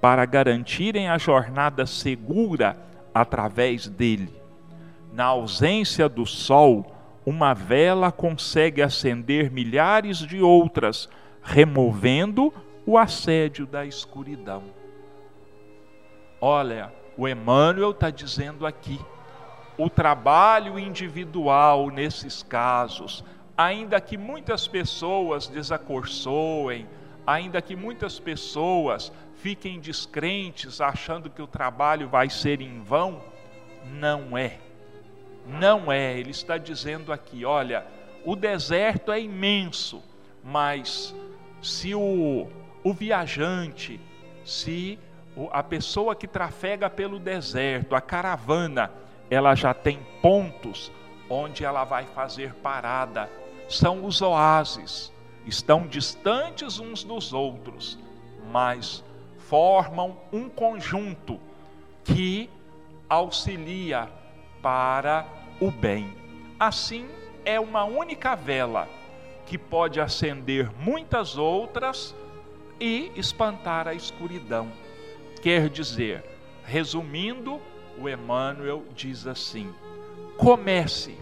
[0.00, 2.76] para garantirem a jornada segura
[3.14, 4.30] através dele.
[5.12, 6.92] Na ausência do sol,
[7.24, 11.08] uma vela consegue acender milhares de outras,
[11.42, 12.52] removendo
[12.84, 14.64] o assédio da escuridão.
[16.40, 19.00] Olha, o Emmanuel está dizendo aqui:
[19.76, 23.24] o trabalho individual nesses casos,
[23.56, 26.86] ainda que muitas pessoas desacorçoem,
[27.26, 33.22] ainda que muitas pessoas fiquem descrentes achando que o trabalho vai ser em vão,
[33.84, 34.58] não é.
[35.46, 36.18] Não é.
[36.18, 37.86] Ele está dizendo aqui: olha,
[38.24, 40.02] o deserto é imenso,
[40.42, 41.14] mas
[41.62, 42.48] se o,
[42.82, 44.00] o viajante,
[44.44, 44.98] se
[45.50, 48.90] a pessoa que trafega pelo deserto, a caravana,
[49.30, 50.92] ela já tem pontos
[51.28, 53.30] onde ela vai fazer parada.
[53.68, 55.12] São os oásis,
[55.46, 57.98] estão distantes uns dos outros,
[58.50, 59.02] mas
[59.38, 61.40] formam um conjunto
[62.04, 62.48] que
[63.08, 64.08] auxilia
[64.62, 65.26] para
[65.60, 66.16] o bem.
[66.58, 67.08] Assim,
[67.44, 68.88] é uma única vela
[69.46, 72.14] que pode acender muitas outras
[72.80, 74.70] e espantar a escuridão.
[75.44, 76.24] Quer dizer,
[76.64, 77.60] resumindo,
[77.98, 79.74] o Emmanuel diz assim:
[80.38, 81.14] comece,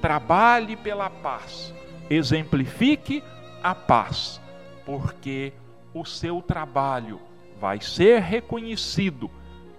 [0.00, 1.74] trabalhe pela paz,
[2.08, 3.24] exemplifique
[3.60, 4.40] a paz,
[4.86, 5.52] porque
[5.92, 7.20] o seu trabalho
[7.60, 9.28] vai ser reconhecido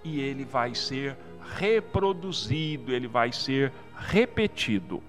[0.04, 1.16] e ele vai ser
[1.56, 5.02] reproduzido, ele vai ser repetido.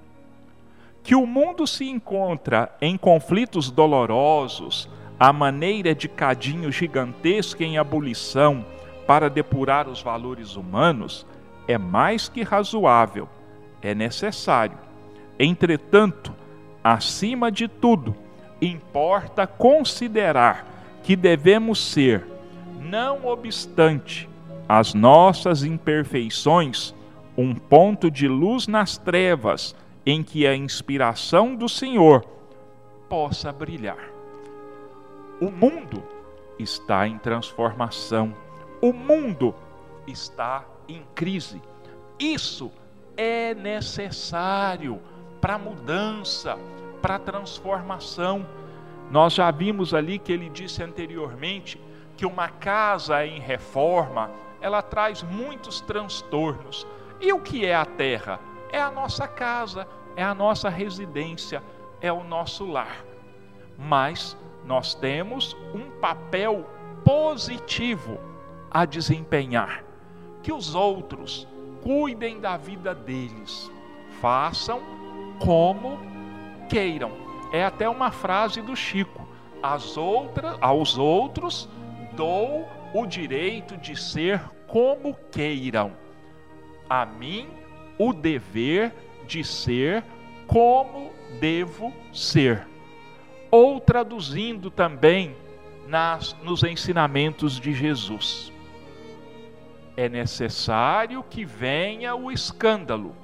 [1.03, 4.88] Que o mundo se encontra em conflitos dolorosos,
[5.20, 8.66] a maneira de cadinho gigantesco em abolição
[9.05, 11.26] para depurar os valores humanos,
[11.68, 13.28] é mais que razoável,
[13.82, 14.78] é necessário.
[15.39, 16.34] Entretanto,
[16.84, 18.16] acima de tudo,
[18.61, 20.66] importa considerar
[21.03, 22.26] que devemos ser,
[22.82, 24.30] não obstante
[24.68, 26.93] as nossas imperfeições,
[27.38, 32.26] um ponto de luz nas trevas em que a inspiração do Senhor
[33.09, 34.12] possa brilhar.
[35.43, 36.01] O mundo
[36.57, 38.33] está em transformação,
[38.81, 39.53] o mundo
[40.07, 41.61] está em crise.
[42.17, 42.71] Isso
[43.17, 45.01] é necessário
[45.41, 46.57] para mudança,
[47.01, 48.47] para transformação.
[49.11, 51.77] Nós já vimos ali que ele disse anteriormente
[52.15, 54.31] que uma casa em reforma,
[54.61, 56.87] ela traz muitos transtornos.
[57.19, 58.39] E o que é a terra?
[58.71, 59.85] É a nossa casa,
[60.15, 61.61] é a nossa residência,
[61.99, 63.03] é o nosso lar.
[63.77, 66.66] Mas nós temos um papel
[67.03, 68.18] positivo
[68.72, 69.84] a desempenhar,
[70.41, 71.47] que os outros
[71.82, 73.72] cuidem da vida deles,
[74.22, 74.82] façam
[75.39, 75.99] como
[76.70, 77.11] queiram.
[77.51, 79.28] É até uma frase do Chico.
[79.61, 81.70] As outras, aos outros
[82.16, 85.91] dou o direito de ser como queiram.
[86.89, 87.47] A mim
[87.97, 88.93] o dever
[89.28, 90.03] de ser
[90.47, 92.72] como devo ser.
[93.56, 95.36] Ou traduzindo também
[95.88, 98.51] nas, nos ensinamentos de Jesus.
[99.95, 103.16] É necessário que venha o escândalo,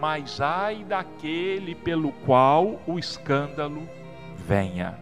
[0.00, 3.88] mas ai daquele pelo qual o escândalo
[4.34, 4.98] venha.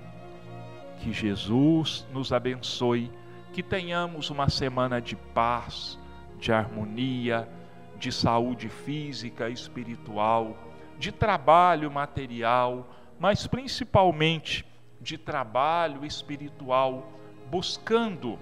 [0.99, 3.11] Que Jesus nos abençoe,
[3.55, 5.99] que tenhamos uma semana de paz,
[6.39, 7.49] de harmonia,
[7.97, 10.55] de saúde física, espiritual,
[10.99, 12.87] de trabalho material,
[13.23, 14.67] mas principalmente
[15.01, 17.13] de trabalho espiritual,
[17.49, 18.37] buscando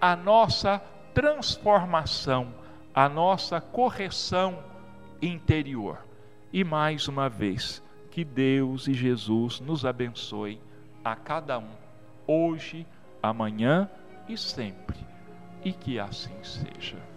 [0.00, 0.78] a nossa
[1.12, 2.54] transformação,
[2.94, 4.62] a nossa correção
[5.20, 6.06] interior.
[6.52, 7.82] E mais uma vez,
[8.12, 10.60] que Deus e Jesus nos abençoe
[11.04, 11.72] a cada um,
[12.28, 12.86] hoje,
[13.20, 13.90] amanhã
[14.28, 14.98] e sempre.
[15.64, 17.09] E que assim seja.